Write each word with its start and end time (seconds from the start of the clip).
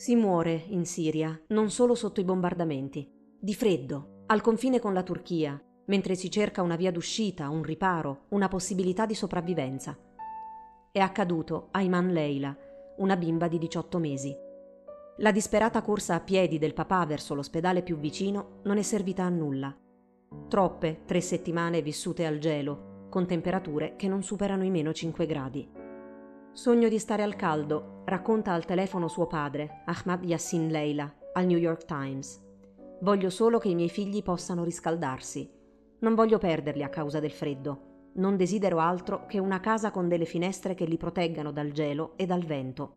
Si 0.00 0.16
muore 0.16 0.64
in 0.68 0.86
Siria, 0.86 1.38
non 1.48 1.68
solo 1.68 1.94
sotto 1.94 2.20
i 2.20 2.24
bombardamenti, 2.24 3.06
di 3.38 3.54
freddo, 3.54 4.22
al 4.28 4.40
confine 4.40 4.80
con 4.80 4.94
la 4.94 5.02
Turchia, 5.02 5.62
mentre 5.88 6.14
si 6.14 6.30
cerca 6.30 6.62
una 6.62 6.76
via 6.76 6.90
d'uscita, 6.90 7.50
un 7.50 7.62
riparo, 7.62 8.24
una 8.30 8.48
possibilità 8.48 9.04
di 9.04 9.14
sopravvivenza. 9.14 9.94
È 10.90 10.98
accaduto 11.00 11.68
a 11.72 11.82
Iman 11.82 12.14
Leila, 12.14 12.56
una 12.96 13.14
bimba 13.18 13.46
di 13.46 13.58
18 13.58 13.98
mesi. 13.98 14.34
La 15.18 15.32
disperata 15.32 15.82
corsa 15.82 16.14
a 16.14 16.20
piedi 16.20 16.56
del 16.56 16.72
papà 16.72 17.04
verso 17.04 17.34
l'ospedale 17.34 17.82
più 17.82 17.98
vicino 17.98 18.60
non 18.62 18.78
è 18.78 18.82
servita 18.82 19.24
a 19.24 19.28
nulla. 19.28 19.76
Troppe 20.48 21.02
tre 21.04 21.20
settimane 21.20 21.82
vissute 21.82 22.24
al 22.24 22.38
gelo, 22.38 23.06
con 23.10 23.26
temperature 23.26 23.96
che 23.96 24.08
non 24.08 24.22
superano 24.22 24.64
i 24.64 24.70
meno 24.70 24.94
5 24.94 25.26
gradi. 25.26 25.79
Sogno 26.52 26.88
di 26.88 26.98
stare 26.98 27.22
al 27.22 27.36
caldo, 27.36 28.02
racconta 28.06 28.52
al 28.52 28.64
telefono 28.64 29.06
suo 29.06 29.28
padre, 29.28 29.82
Ahmad 29.86 30.24
Yassin 30.24 30.66
Leila, 30.66 31.10
al 31.32 31.46
New 31.46 31.56
York 31.56 31.84
Times. 31.84 32.42
Voglio 33.02 33.30
solo 33.30 33.58
che 33.58 33.68
i 33.68 33.74
miei 33.76 33.88
figli 33.88 34.20
possano 34.22 34.64
riscaldarsi. 34.64 35.48
Non 36.00 36.14
voglio 36.16 36.38
perderli 36.38 36.82
a 36.82 36.88
causa 36.88 37.20
del 37.20 37.30
freddo. 37.30 38.10
Non 38.14 38.36
desidero 38.36 38.80
altro 38.80 39.26
che 39.26 39.38
una 39.38 39.60
casa 39.60 39.92
con 39.92 40.08
delle 40.08 40.24
finestre 40.24 40.74
che 40.74 40.84
li 40.84 40.96
proteggano 40.96 41.52
dal 41.52 41.70
gelo 41.70 42.14
e 42.16 42.26
dal 42.26 42.44
vento. 42.44 42.96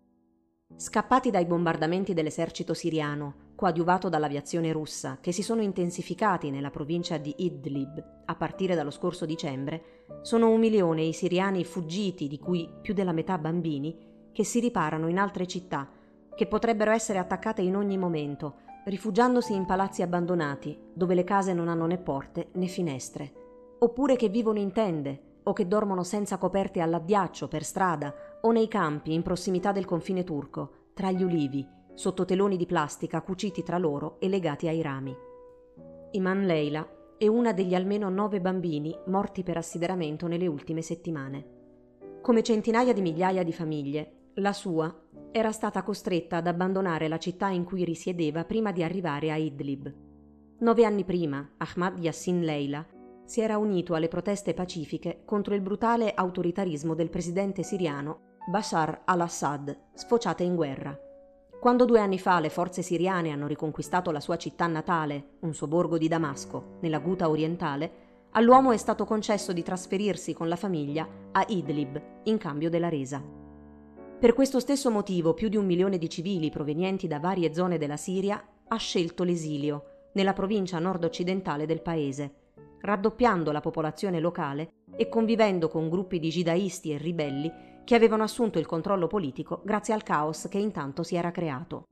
Scappati 0.75 1.29
dai 1.29 1.45
bombardamenti 1.45 2.15
dell'esercito 2.15 2.73
siriano, 2.73 3.51
coadiuvato 3.55 4.09
dall'aviazione 4.09 4.71
russa, 4.71 5.19
che 5.21 5.31
si 5.31 5.43
sono 5.43 5.61
intensificati 5.61 6.49
nella 6.49 6.71
provincia 6.71 7.17
di 7.17 7.35
Idlib 7.37 8.23
a 8.25 8.35
partire 8.35 8.73
dallo 8.73 8.89
scorso 8.89 9.27
dicembre, 9.27 9.92
sono 10.21 10.49
un 10.49 10.59
milione 10.59 11.03
i 11.03 11.13
siriani 11.13 11.63
fuggiti, 11.63 12.27
di 12.27 12.39
cui 12.39 12.69
più 12.81 12.93
della 12.93 13.11
metà 13.11 13.37
bambini, 13.37 14.29
che 14.31 14.43
si 14.43 14.59
riparano 14.59 15.07
in 15.07 15.17
altre 15.17 15.45
città, 15.45 15.89
che 16.35 16.47
potrebbero 16.47 16.91
essere 16.91 17.19
attaccate 17.19 17.61
in 17.61 17.75
ogni 17.75 17.97
momento, 17.97 18.55
rifugiandosi 18.85 19.53
in 19.53 19.65
palazzi 19.65 20.01
abbandonati, 20.01 20.77
dove 20.93 21.15
le 21.15 21.23
case 21.23 21.53
non 21.53 21.67
hanno 21.67 21.85
né 21.85 21.97
porte 21.97 22.49
né 22.53 22.67
finestre, 22.67 23.33
oppure 23.79 24.15
che 24.15 24.29
vivono 24.29 24.59
in 24.59 24.71
tende 24.71 25.31
o 25.43 25.53
che 25.53 25.67
dormono 25.67 26.03
senza 26.03 26.37
coperte 26.37 26.79
all'addiaccio 26.79 27.47
per 27.47 27.63
strada 27.63 28.13
o 28.41 28.51
nei 28.51 28.67
campi 28.67 29.13
in 29.13 29.21
prossimità 29.21 29.71
del 29.71 29.85
confine 29.85 30.23
turco, 30.23 30.89
tra 30.93 31.11
gli 31.11 31.23
ulivi, 31.23 31.67
sotto 31.93 32.25
teloni 32.25 32.57
di 32.57 32.65
plastica 32.65 33.21
cuciti 33.21 33.61
tra 33.63 33.77
loro 33.77 34.19
e 34.19 34.27
legati 34.29 34.67
ai 34.67 34.81
rami. 34.81 35.15
Iman 36.11 36.45
Leila 36.45 36.87
è 37.17 37.27
una 37.27 37.53
degli 37.53 37.75
almeno 37.75 38.09
nove 38.09 38.41
bambini 38.41 38.95
morti 39.07 39.43
per 39.43 39.57
assideramento 39.57 40.27
nelle 40.27 40.47
ultime 40.47 40.81
settimane. 40.81 41.61
Come 42.21 42.43
centinaia 42.43 42.93
di 42.93 43.01
migliaia 43.01 43.43
di 43.43 43.53
famiglie, 43.53 44.31
la 44.35 44.53
sua 44.53 44.93
era 45.31 45.51
stata 45.51 45.83
costretta 45.83 46.37
ad 46.37 46.47
abbandonare 46.47 47.07
la 47.07 47.17
città 47.17 47.49
in 47.49 47.63
cui 47.63 47.83
risiedeva 47.83 48.45
prima 48.45 48.71
di 48.71 48.83
arrivare 48.83 49.31
a 49.31 49.35
Idlib. 49.35 49.93
Nove 50.59 50.85
anni 50.85 51.03
prima, 51.03 51.55
Ahmad 51.57 51.99
Yassin 51.99 52.41
Leila 52.41 52.85
si 53.25 53.41
era 53.41 53.57
unito 53.57 53.93
alle 53.95 54.07
proteste 54.07 54.53
pacifiche 54.53 55.23
contro 55.25 55.55
il 55.55 55.61
brutale 55.61 56.13
autoritarismo 56.13 56.93
del 56.93 57.09
presidente 57.09 57.63
siriano 57.63 58.37
Bashar 58.49 59.03
al-Assad, 59.05 59.91
sfociate 59.93 60.43
in 60.43 60.55
guerra. 60.55 60.97
Quando 61.63 61.85
due 61.85 62.01
anni 62.01 62.19
fa 62.19 62.41
le 62.41 62.49
forze 62.49 62.81
siriane 62.81 63.29
hanno 63.29 63.47
riconquistato 63.47 64.11
la 64.11 64.19
sua 64.19 64.35
città 64.35 64.67
natale, 64.67 65.37
un 65.43 65.53
sobborgo 65.53 65.97
di 65.97 66.09
Damasco, 66.09 66.79
nella 66.81 66.99
Guta 66.99 67.29
orientale, 67.29 67.91
all'uomo 68.31 68.73
è 68.73 68.75
stato 68.75 69.05
concesso 69.05 69.53
di 69.53 69.63
trasferirsi 69.63 70.33
con 70.33 70.49
la 70.49 70.57
famiglia 70.57 71.07
a 71.31 71.45
Idlib 71.47 72.01
in 72.23 72.37
cambio 72.37 72.69
della 72.69 72.89
resa. 72.89 73.23
Per 74.19 74.33
questo 74.33 74.59
stesso 74.59 74.91
motivo 74.91 75.33
più 75.33 75.47
di 75.47 75.55
un 75.55 75.65
milione 75.65 75.97
di 75.97 76.09
civili 76.09 76.49
provenienti 76.49 77.07
da 77.07 77.21
varie 77.21 77.53
zone 77.53 77.77
della 77.77 77.95
Siria 77.95 78.45
ha 78.67 78.75
scelto 78.75 79.23
l'esilio 79.23 80.09
nella 80.15 80.33
provincia 80.33 80.79
nord-occidentale 80.79 81.65
del 81.65 81.81
paese, 81.81 82.33
raddoppiando 82.81 83.53
la 83.53 83.61
popolazione 83.61 84.19
locale 84.19 84.73
e 84.97 85.07
convivendo 85.07 85.69
con 85.69 85.87
gruppi 85.87 86.19
di 86.19 86.27
jihadisti 86.27 86.91
e 86.91 86.97
ribelli 86.97 87.49
che 87.83 87.95
avevano 87.95 88.23
assunto 88.23 88.59
il 88.59 88.65
controllo 88.65 89.07
politico 89.07 89.61
grazie 89.63 89.93
al 89.93 90.03
caos 90.03 90.47
che 90.49 90.57
intanto 90.57 91.03
si 91.03 91.15
era 91.15 91.31
creato. 91.31 91.85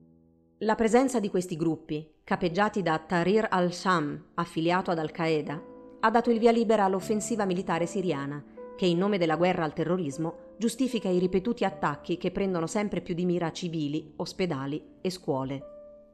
La 0.58 0.74
presenza 0.74 1.18
di 1.18 1.28
questi 1.28 1.56
gruppi, 1.56 2.20
capeggiati 2.22 2.82
da 2.82 2.98
Tahrir 2.98 3.48
al-Sham, 3.50 4.30
affiliato 4.34 4.90
ad 4.90 4.98
Al-Qaeda, 4.98 5.62
ha 6.00 6.10
dato 6.10 6.30
il 6.30 6.38
via 6.38 6.52
libera 6.52 6.84
all'offensiva 6.84 7.44
militare 7.44 7.86
siriana, 7.86 8.42
che 8.76 8.86
in 8.86 8.98
nome 8.98 9.18
della 9.18 9.36
guerra 9.36 9.64
al 9.64 9.72
terrorismo 9.72 10.54
giustifica 10.56 11.08
i 11.08 11.18
ripetuti 11.18 11.64
attacchi 11.64 12.16
che 12.16 12.30
prendono 12.30 12.66
sempre 12.66 13.00
più 13.00 13.14
di 13.14 13.24
mira 13.24 13.50
civili, 13.50 14.12
ospedali 14.16 14.98
e 15.00 15.10
scuole. 15.10 15.62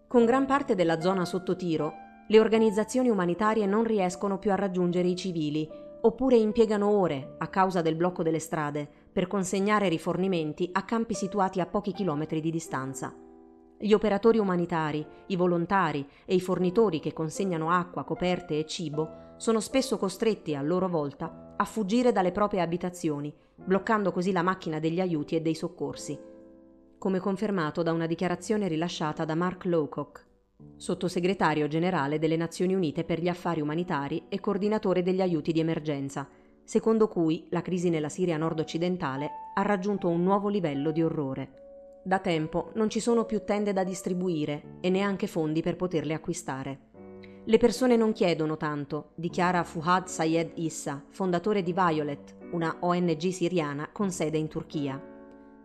Con 0.09 0.25
gran 0.25 0.47
parte 0.47 0.75
della 0.75 1.01
zona 1.01 1.27
sotto 1.27 1.55
tiro, 1.55 1.93
le 2.27 2.41
organizzazioni 2.41 3.11
umanitarie 3.11 3.67
non 3.67 3.85
riescono 3.85 4.39
più 4.39 4.51
a 4.51 4.55
raggiungere 4.55 5.09
i 5.09 5.17
civili, 5.17 5.69
oppure 6.01 6.37
impiegano 6.37 6.89
ore, 6.89 7.35
a 7.39 7.49
causa 7.49 7.83
del 7.83 7.97
blocco 7.97 8.23
delle 8.23 8.39
strade, 8.39 8.89
per 9.13 9.27
consegnare 9.27 9.89
rifornimenti 9.89 10.69
a 10.73 10.83
campi 10.83 11.15
situati 11.15 11.61
a 11.61 11.67
pochi 11.67 11.93
chilometri 11.93 12.41
di 12.41 12.51
distanza. 12.51 13.15
Gli 13.81 13.93
operatori 13.93 14.39
umanitari, 14.39 15.07
i 15.27 15.37
volontari 15.37 16.07
e 16.25 16.35
i 16.35 16.41
fornitori 16.41 16.99
che 16.99 17.13
consegnano 17.13 17.71
acqua, 17.71 18.05
coperte 18.05 18.59
e 18.59 18.67
cibo 18.67 19.35
sono 19.37 19.61
spesso 19.61 19.99
costretti 19.99 20.55
a 20.55 20.63
loro 20.63 20.89
volta 20.89 21.55
a 21.57 21.65
fuggire 21.65 22.13
dalle 22.13 22.33
proprie 22.33 22.61
abitazioni, 22.61 23.33
bloccando 23.55 24.13
così 24.13 24.33
la 24.33 24.43
macchina 24.43 24.79
degli 24.79 25.01
aiuti 25.01 25.37
e 25.37 25.41
dei 25.41 25.55
soccorsi, 25.55 26.19
come 26.99 27.21
confermato 27.21 27.83
da 27.83 27.93
una 27.93 28.07
dichiarazione 28.07 28.67
rilasciata 28.67 29.25
da 29.25 29.35
Mark 29.35 29.65
Lowcock, 29.65 30.27
sottosegretario 30.77 31.69
generale 31.69 32.19
delle 32.19 32.37
Nazioni 32.37 32.75
Unite 32.75 33.05
per 33.05 33.21
gli 33.21 33.29
affari 33.29 33.61
umanitari 33.61 34.25
e 34.29 34.41
coordinatore 34.41 35.03
degli 35.03 35.21
aiuti 35.21 35.53
di 35.53 35.61
emergenza, 35.61 36.29
secondo 36.69 37.09
cui 37.09 37.47
la 37.49 37.63
crisi 37.63 37.89
nella 37.89 38.11
Siria 38.11 38.37
nord-occidentale 38.37 39.31
ha 39.55 39.63
raggiunto 39.63 40.09
un 40.09 40.23
nuovo 40.23 40.51
livello 40.51 40.91
di 40.91 41.03
orrore. 41.03 42.01
Da 42.05 42.19
tempo 42.19 42.73
non 42.75 42.91
ci 42.91 43.01
sono 43.01 43.25
più 43.25 43.43
tende 43.43 43.73
da 43.73 43.83
distribuire 43.85 44.77
e 44.83 44.91
neanche 44.91 45.27
fondi 45.27 45.63
per 45.63 45.77
poterle 45.77 46.13
acquistare. 46.13 46.81
Le 47.43 47.57
persone 47.57 47.97
non 47.97 48.13
chiedono 48.13 48.59
tanto, 48.59 49.13
dichiara 49.15 49.65
Fuhad 49.65 50.09
Sayed 50.09 50.51
Issa, 50.57 51.03
fondatore 51.09 51.63
di 51.63 51.73
Violet, 51.73 52.37
una 52.51 52.77
ONG 52.81 53.29
siriana 53.31 53.89
con 53.91 54.11
sede 54.11 54.37
in 54.37 54.49
Turchia. 54.49 55.03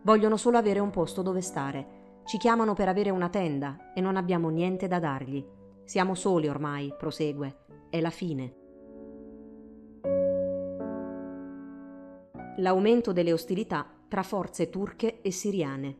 Vogliono 0.04 0.38
solo 0.38 0.56
avere 0.56 0.80
un 0.80 0.88
posto 0.88 1.20
dove 1.20 1.42
stare. 1.42 2.22
Ci 2.24 2.38
chiamano 2.38 2.72
per 2.72 2.88
avere 2.88 3.10
una 3.10 3.28
tenda 3.28 3.92
e 3.92 4.00
non 4.00 4.16
abbiamo 4.16 4.48
niente 4.48 4.88
da 4.88 5.00
dargli. 5.00 5.44
Siamo 5.84 6.14
soli 6.14 6.48
ormai, 6.48 6.94
prosegue. 6.96 7.58
È 7.90 8.00
la 8.00 8.08
fine. 8.08 8.62
L'aumento 12.58 13.12
delle 13.12 13.32
ostilità 13.32 13.86
tra 14.08 14.22
forze 14.22 14.70
turche 14.70 15.20
e 15.20 15.30
siriane. 15.30 15.98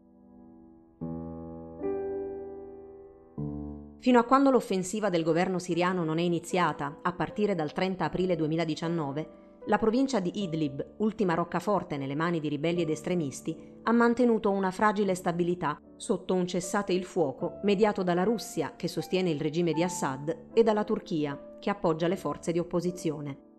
Fino 3.98 4.18
a 4.18 4.24
quando 4.24 4.50
l'offensiva 4.50 5.08
del 5.08 5.22
governo 5.22 5.58
siriano 5.58 6.04
non 6.04 6.18
è 6.18 6.22
iniziata, 6.22 6.98
a 7.00 7.12
partire 7.14 7.54
dal 7.54 7.72
30 7.72 8.04
aprile 8.04 8.36
2019, 8.36 9.42
la 9.66 9.78
provincia 9.78 10.20
di 10.20 10.42
Idlib, 10.42 10.96
ultima 10.98 11.32
roccaforte 11.32 11.96
nelle 11.96 12.14
mani 12.14 12.38
di 12.38 12.50
ribelli 12.50 12.82
ed 12.82 12.90
estremisti, 12.90 13.56
ha 13.84 13.92
mantenuto 13.92 14.50
una 14.50 14.70
fragile 14.70 15.14
stabilità 15.14 15.80
sotto 15.96 16.34
un 16.34 16.46
cessate 16.46 16.92
il 16.92 17.04
fuoco 17.04 17.60
mediato 17.62 18.02
dalla 18.02 18.24
Russia, 18.24 18.74
che 18.76 18.88
sostiene 18.88 19.30
il 19.30 19.40
regime 19.40 19.72
di 19.72 19.82
Assad, 19.82 20.50
e 20.52 20.62
dalla 20.62 20.84
Turchia, 20.84 21.56
che 21.58 21.70
appoggia 21.70 22.08
le 22.08 22.16
forze 22.16 22.52
di 22.52 22.58
opposizione. 22.58 23.53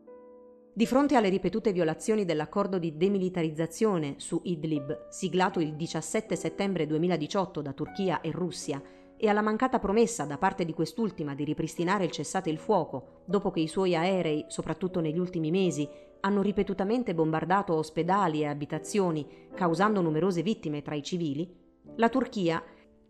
Di 0.78 0.86
fronte 0.86 1.16
alle 1.16 1.30
ripetute 1.30 1.72
violazioni 1.72 2.26
dell'accordo 2.26 2.78
di 2.80 2.98
demilitarizzazione 2.98 4.16
su 4.18 4.42
Idlib, 4.44 5.08
siglato 5.08 5.62
il 5.62 5.74
17 5.74 6.36
settembre 6.36 6.86
2018 6.86 7.62
da 7.62 7.72
Turchia 7.72 8.20
e 8.20 8.32
Russia, 8.32 8.82
e 9.16 9.30
alla 9.30 9.42
mancata 9.42 9.80
promessa 9.80 10.26
da 10.26 10.38
parte 10.38 10.66
di 10.66 10.74
quest'ultima 10.74 11.34
di 11.34 11.46
ripristinare 11.46 12.04
il 12.04 12.12
cessate 12.12 12.50
il 12.50 12.58
fuoco, 12.58 13.22
dopo 13.24 13.52
che 13.52 13.62
i 13.62 13.70
suoi 13.70 13.96
aerei, 13.96 14.48
soprattutto 14.50 15.00
negli 15.00 15.18
ultimi 15.18 15.50
mesi, 15.50 15.88
hanno 16.20 16.42
ripetutamente 16.42 17.16
bombardato 17.16 17.74
ospedali 17.74 18.42
e 18.42 18.48
abitazioni, 18.48 19.26
causando 19.54 20.02
numerose 20.02 20.42
vittime 20.42 20.82
tra 20.82 20.96
i 20.96 21.04
civili, 21.04 21.56
la 21.96 22.10
Turchia, 22.10 22.62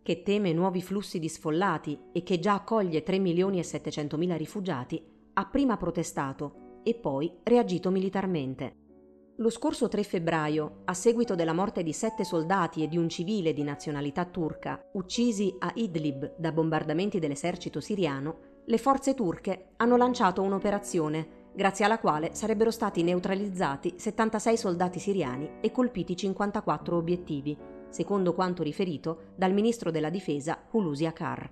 che 0.04 0.22
teme 0.22 0.54
nuovi 0.54 0.84
flussi 0.84 1.18
di 1.18 1.30
sfollati 1.30 1.98
e 2.12 2.22
che 2.22 2.38
già 2.38 2.54
accoglie 2.54 3.02
3 3.02 3.18
milioni 3.18 3.58
e 3.58 3.64
700 3.64 4.18
mila 4.18 4.36
rifugiati, 4.36 5.04
ha 5.34 5.46
prima 5.48 5.78
protestato 5.78 6.65
e 6.86 6.94
poi 6.94 7.40
reagito 7.42 7.90
militarmente. 7.90 8.84
Lo 9.38 9.50
scorso 9.50 9.90
3 9.90 10.04
febbraio, 10.04 10.82
a 10.86 10.94
seguito 10.94 11.34
della 11.34 11.52
morte 11.52 11.82
di 11.82 11.92
sette 11.92 12.24
soldati 12.24 12.84
e 12.84 12.88
di 12.88 12.96
un 12.96 13.10
civile 13.10 13.54
di 13.54 13.64
nazionalità 13.64 14.24
turca 14.26 14.82
uccisi 14.94 15.54
a 15.60 15.72
Idlib 15.74 16.36
da 16.38 16.52
bombardamenti 16.52 17.20
dell'esercito 17.20 17.82
siriano, 17.82 18.62
le 18.66 18.78
forze 18.78 19.14
turche 19.14 19.72
hanno 19.78 19.98
lanciato 19.98 20.42
un'operazione 20.42 21.50
grazie 21.56 21.86
alla 21.86 22.00
quale 22.00 22.34
sarebbero 22.34 22.70
stati 22.70 23.02
neutralizzati 23.02 23.96
76 23.98 24.58
soldati 24.58 25.00
siriani 25.00 25.58
e 25.62 25.72
colpiti 25.72 26.16
54 26.16 26.96
obiettivi, 26.96 27.58
secondo 27.90 28.34
quanto 28.34 28.62
riferito 28.62 29.32
dal 29.36 29.54
ministro 29.54 29.90
della 29.92 30.10
difesa 30.10 30.68
Hulusi 30.72 31.06
Akar. 31.06 31.50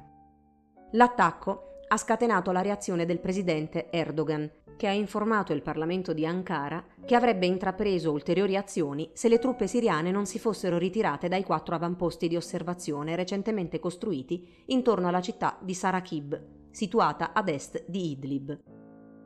L'attacco 0.91 1.80
ha 1.88 1.97
scatenato 1.97 2.51
la 2.51 2.62
reazione 2.62 3.06
del 3.06 3.19
presidente 3.19 3.89
Erdogan, 3.91 4.50
che 4.75 4.88
ha 4.88 4.92
informato 4.92 5.54
il 5.54 5.62
Parlamento 5.62 6.14
di 6.14 6.25
Ankara 6.25 6.84
che 7.06 7.16
avrebbe 7.16 7.46
intrapreso 7.46 8.12
ulteriori 8.12 8.56
azioni 8.56 9.10
se 9.14 9.28
le 9.28 9.40
truppe 9.40 9.68
siriane 9.68 10.12
non 10.12 10.25
si 10.25 10.40
fossero 10.40 10.78
ritirate 10.78 11.28
dai 11.28 11.44
quattro 11.44 11.75
avamposti 11.75 12.28
di 12.28 12.36
osservazione 12.36 13.16
recentemente 13.16 13.80
costruiti 13.80 14.64
intorno 14.68 15.08
alla 15.08 15.22
città 15.22 15.58
di 15.62 15.74
Sarakib, 15.74 16.42
situata 16.72 17.34
ad 17.34 17.50
est 17.50 17.84
di 17.88 18.12
Idlib. 18.12 18.60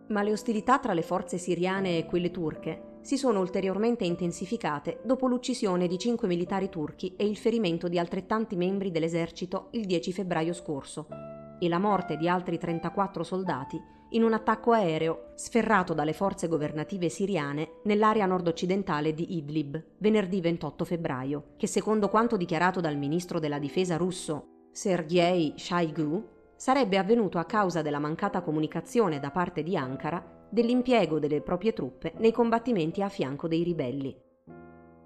Ma 0.10 0.24
le 0.24 0.32
ostilità 0.32 0.80
tra 0.80 0.94
le 0.94 1.02
forze 1.02 1.38
siriane 1.38 1.98
e 1.98 2.06
quelle 2.06 2.32
turche 2.32 3.00
si 3.02 3.18
sono 3.18 3.40
ulteriormente 3.40 4.06
intensificate 4.06 5.00
dopo 5.04 5.28
l'uccisione 5.28 5.88
di 5.88 5.98
cinque 5.98 6.28
militari 6.28 6.70
turchi 6.70 7.16
e 7.16 7.26
il 7.26 7.38
ferimento 7.38 7.88
di 7.88 8.00
altrettanti 8.00 8.56
membri 8.56 8.92
dell'esercito 8.92 9.68
il 9.72 9.86
10 9.86 10.12
febbraio 10.12 10.54
scorso, 10.54 11.08
e 11.60 11.68
la 11.68 11.80
morte 11.80 12.18
di 12.18 12.28
altri 12.28 12.58
34 12.58 13.24
soldati 13.24 13.96
in 14.12 14.24
un 14.24 14.32
attacco 14.32 14.72
aereo 14.72 15.32
sferrato 15.36 15.94
dalle 15.94 16.14
forze 16.14 16.48
governative 16.48 17.10
siriane 17.10 17.80
nell'area 17.84 18.26
nord-occidentale 18.26 19.14
di 19.14 19.38
Idlib 19.38 19.84
venerdì 19.98 20.40
28 20.40 20.86
febbraio, 20.86 21.44
che 21.58 21.68
secondo 21.68 22.08
quanto 22.08 22.38
dichiarato 22.38 22.80
dal 22.80 22.96
ministro 22.96 23.40
della 23.40 23.60
difesa 23.60 23.98
russo 23.98 24.70
Sergei 24.72 25.54
Shoigu 25.58 26.36
sarebbe 26.56 26.98
avvenuto 26.98 27.38
a 27.38 27.46
causa 27.46 27.82
della 27.82 28.00
mancata 28.00 28.42
comunicazione 28.42 29.20
da 29.20 29.32
parte 29.32 29.62
di 29.62 29.76
Ankara 29.76 30.24
dell'impiego 30.50 31.20
delle 31.20 31.42
proprie 31.42 31.74
truppe 31.74 32.14
nei 32.18 32.32
combattimenti 32.32 33.02
a 33.02 33.10
fianco 33.10 33.48
dei 33.48 33.64
ribelli. 33.64 34.16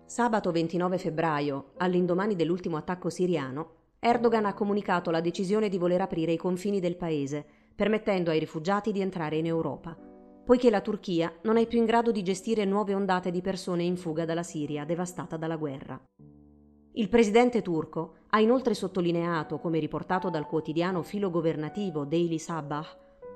Sabato 0.05 0.51
29 0.51 0.97
febbraio, 0.97 1.71
all'indomani 1.77 2.35
dell'ultimo 2.35 2.77
attacco 2.77 3.09
siriano, 3.09 3.80
Erdogan 4.03 4.45
ha 4.45 4.55
comunicato 4.55 5.11
la 5.11 5.21
decisione 5.21 5.69
di 5.69 5.77
voler 5.77 6.01
aprire 6.01 6.31
i 6.31 6.37
confini 6.37 6.79
del 6.79 6.97
paese 6.97 7.45
permettendo 7.75 8.31
ai 8.31 8.39
rifugiati 8.39 8.91
di 8.91 8.99
entrare 8.99 9.37
in 9.37 9.45
Europa, 9.45 9.95
poiché 10.43 10.71
la 10.71 10.81
Turchia 10.81 11.31
non 11.43 11.57
è 11.57 11.67
più 11.67 11.77
in 11.77 11.85
grado 11.85 12.11
di 12.11 12.23
gestire 12.23 12.65
nuove 12.65 12.95
ondate 12.95 13.29
di 13.29 13.41
persone 13.41 13.83
in 13.83 13.97
fuga 13.97 14.25
dalla 14.25 14.41
Siria 14.41 14.85
devastata 14.85 15.37
dalla 15.37 15.55
guerra. 15.55 16.01
Il 16.93 17.09
presidente 17.09 17.61
turco 17.61 18.15
ha 18.29 18.39
inoltre 18.39 18.73
sottolineato, 18.73 19.59
come 19.59 19.77
riportato 19.77 20.31
dal 20.31 20.47
quotidiano 20.47 21.03
filogovernativo 21.03 22.03
Daily 22.03 22.39
Sabah, 22.39 22.83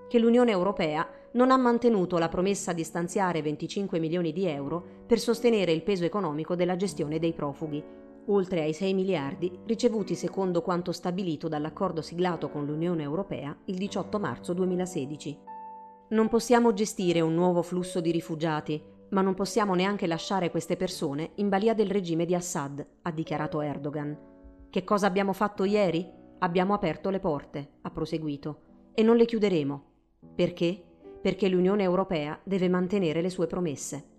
che 0.07 0.17
l'Unione 0.17 0.49
Europea 0.49 1.07
non 1.33 1.51
ha 1.51 1.57
mantenuto 1.57 2.17
la 2.17 2.27
promessa 2.27 2.73
di 2.73 2.83
stanziare 2.83 3.43
25 3.43 3.99
milioni 3.99 4.33
di 4.33 4.47
euro 4.47 4.83
per 5.05 5.19
sostenere 5.19 5.71
il 5.71 5.83
peso 5.83 6.05
economico 6.05 6.55
della 6.55 6.75
gestione 6.75 7.19
dei 7.19 7.33
profughi, 7.33 7.83
oltre 8.27 8.61
ai 8.61 8.73
6 8.73 8.93
miliardi 8.93 9.59
ricevuti 9.65 10.15
secondo 10.15 10.61
quanto 10.61 10.91
stabilito 10.91 11.47
dall'accordo 11.47 12.01
siglato 12.01 12.49
con 12.49 12.65
l'Unione 12.65 13.03
Europea 13.03 13.55
il 13.65 13.77
18 13.77 14.19
marzo 14.19 14.53
2016. 14.53 15.39
Non 16.09 16.27
possiamo 16.27 16.73
gestire 16.73 17.21
un 17.21 17.33
nuovo 17.33 17.61
flusso 17.61 17.99
di 17.99 18.11
rifugiati, 18.11 18.81
ma 19.09 19.21
non 19.21 19.33
possiamo 19.33 19.75
neanche 19.75 20.07
lasciare 20.07 20.51
queste 20.51 20.75
persone 20.77 21.31
in 21.35 21.49
balia 21.49 21.73
del 21.73 21.89
regime 21.89 22.25
di 22.25 22.35
Assad, 22.35 22.85
ha 23.01 23.11
dichiarato 23.11 23.61
Erdogan. 23.61 24.17
Che 24.69 24.83
cosa 24.83 25.07
abbiamo 25.07 25.33
fatto 25.33 25.63
ieri? 25.63 26.07
Abbiamo 26.39 26.73
aperto 26.73 27.09
le 27.09 27.19
porte, 27.19 27.77
ha 27.81 27.91
proseguito, 27.91 28.91
e 28.93 29.03
non 29.03 29.15
le 29.15 29.25
chiuderemo. 29.25 29.83
Perché? 30.35 30.83
Perché 31.21 31.47
l'Unione 31.47 31.83
Europea 31.83 32.39
deve 32.43 32.67
mantenere 32.69 33.21
le 33.21 33.29
sue 33.29 33.47
promesse. 33.47 34.14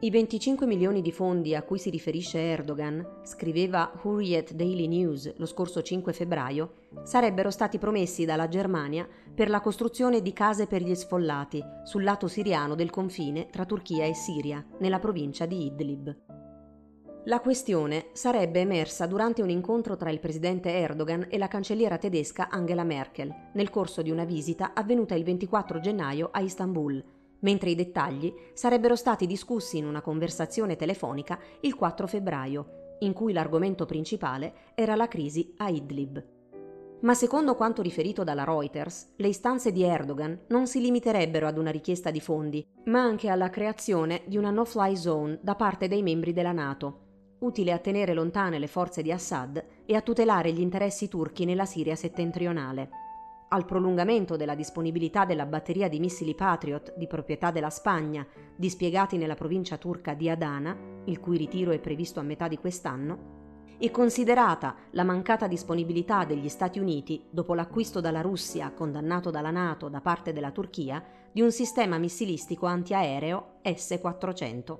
I 0.00 0.10
25 0.10 0.66
milioni 0.66 1.00
di 1.00 1.12
fondi 1.12 1.54
a 1.54 1.62
cui 1.62 1.78
si 1.78 1.88
riferisce 1.88 2.38
Erdogan, 2.38 3.20
scriveva 3.22 3.90
Hurriyet 4.02 4.52
Daily 4.52 4.86
News 4.86 5.32
lo 5.36 5.46
scorso 5.46 5.80
5 5.80 6.12
febbraio, 6.12 6.74
sarebbero 7.04 7.50
stati 7.50 7.78
promessi 7.78 8.26
dalla 8.26 8.48
Germania 8.48 9.08
per 9.34 9.48
la 9.48 9.60
costruzione 9.60 10.20
di 10.20 10.32
case 10.32 10.66
per 10.66 10.82
gli 10.82 10.94
sfollati 10.94 11.62
sul 11.84 12.02
lato 12.02 12.28
siriano 12.28 12.74
del 12.74 12.90
confine 12.90 13.48
tra 13.50 13.64
Turchia 13.64 14.04
e 14.04 14.14
Siria, 14.14 14.64
nella 14.80 14.98
provincia 14.98 15.46
di 15.46 15.64
Idlib. 15.64 16.16
La 17.26 17.40
questione 17.40 18.08
sarebbe 18.12 18.60
emersa 18.60 19.06
durante 19.06 19.40
un 19.40 19.48
incontro 19.48 19.96
tra 19.96 20.10
il 20.10 20.20
presidente 20.20 20.70
Erdogan 20.70 21.28
e 21.30 21.38
la 21.38 21.48
cancelliera 21.48 21.96
tedesca 21.96 22.50
Angela 22.50 22.84
Merkel, 22.84 23.32
nel 23.54 23.70
corso 23.70 24.02
di 24.02 24.10
una 24.10 24.24
visita 24.24 24.72
avvenuta 24.74 25.14
il 25.14 25.24
24 25.24 25.80
gennaio 25.80 26.28
a 26.30 26.40
Istanbul, 26.40 27.02
mentre 27.44 27.70
i 27.70 27.74
dettagli 27.74 28.34
sarebbero 28.52 28.96
stati 28.96 29.26
discussi 29.26 29.78
in 29.78 29.86
una 29.86 30.00
conversazione 30.00 30.76
telefonica 30.76 31.38
il 31.60 31.74
4 31.74 32.06
febbraio, 32.06 32.96
in 33.00 33.12
cui 33.12 33.32
l'argomento 33.32 33.86
principale 33.86 34.72
era 34.74 34.96
la 34.96 35.08
crisi 35.08 35.54
a 35.58 35.68
Idlib. 35.68 36.32
Ma 37.00 37.12
secondo 37.12 37.54
quanto 37.54 37.82
riferito 37.82 38.24
dalla 38.24 38.44
Reuters, 38.44 39.12
le 39.16 39.28
istanze 39.28 39.72
di 39.72 39.82
Erdogan 39.82 40.46
non 40.48 40.66
si 40.66 40.80
limiterebbero 40.80 41.46
ad 41.46 41.58
una 41.58 41.70
richiesta 41.70 42.10
di 42.10 42.20
fondi, 42.20 42.66
ma 42.84 43.02
anche 43.02 43.28
alla 43.28 43.50
creazione 43.50 44.22
di 44.24 44.38
una 44.38 44.50
no-fly 44.50 44.96
zone 44.96 45.38
da 45.42 45.54
parte 45.54 45.86
dei 45.86 46.02
membri 46.02 46.32
della 46.32 46.52
Nato, 46.52 47.00
utile 47.40 47.72
a 47.72 47.78
tenere 47.78 48.14
lontane 48.14 48.58
le 48.58 48.68
forze 48.68 49.02
di 49.02 49.12
Assad 49.12 49.62
e 49.84 49.94
a 49.94 50.00
tutelare 50.00 50.50
gli 50.52 50.60
interessi 50.60 51.08
turchi 51.08 51.44
nella 51.44 51.66
Siria 51.66 51.94
settentrionale 51.94 53.03
al 53.54 53.64
prolungamento 53.64 54.36
della 54.36 54.56
disponibilità 54.56 55.24
della 55.24 55.46
batteria 55.46 55.88
di 55.88 56.00
missili 56.00 56.34
Patriot 56.34 56.94
di 56.96 57.06
proprietà 57.06 57.52
della 57.52 57.70
Spagna, 57.70 58.26
dispiegati 58.56 59.16
nella 59.16 59.36
provincia 59.36 59.76
turca 59.76 60.12
di 60.14 60.28
Adana, 60.28 60.76
il 61.04 61.20
cui 61.20 61.36
ritiro 61.36 61.70
è 61.70 61.78
previsto 61.78 62.18
a 62.18 62.24
metà 62.24 62.48
di 62.48 62.58
quest'anno, 62.58 63.76
e 63.78 63.92
considerata 63.92 64.74
la 64.90 65.04
mancata 65.04 65.46
disponibilità 65.46 66.24
degli 66.24 66.48
Stati 66.48 66.80
Uniti 66.80 67.24
dopo 67.30 67.54
l'acquisto 67.54 68.00
dalla 68.00 68.22
Russia, 68.22 68.72
condannato 68.72 69.30
dalla 69.30 69.52
Nato 69.52 69.88
da 69.88 70.00
parte 70.00 70.32
della 70.32 70.50
Turchia, 70.50 71.04
di 71.32 71.40
un 71.40 71.52
sistema 71.52 71.96
missilistico 71.96 72.66
antiaereo 72.66 73.58
S-400. 73.62 74.78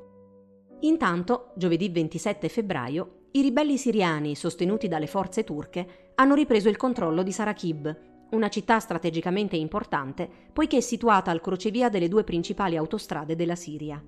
Intanto, 0.80 1.52
giovedì 1.54 1.88
27 1.90 2.48
febbraio, 2.48 3.26
i 3.32 3.40
ribelli 3.40 3.76
siriani, 3.76 4.34
sostenuti 4.34 4.88
dalle 4.88 5.06
forze 5.06 5.44
turche, 5.44 6.12
hanno 6.16 6.34
ripreso 6.34 6.68
il 6.68 6.76
controllo 6.76 7.22
di 7.22 7.32
Sarakib, 7.32 8.13
una 8.34 8.48
città 8.48 8.78
strategicamente 8.80 9.56
importante 9.56 10.28
poiché 10.52 10.78
è 10.78 10.80
situata 10.80 11.30
al 11.30 11.40
crocevia 11.40 11.88
delle 11.88 12.08
due 12.08 12.24
principali 12.24 12.76
autostrade 12.76 13.36
della 13.36 13.54
Siria. 13.54 14.02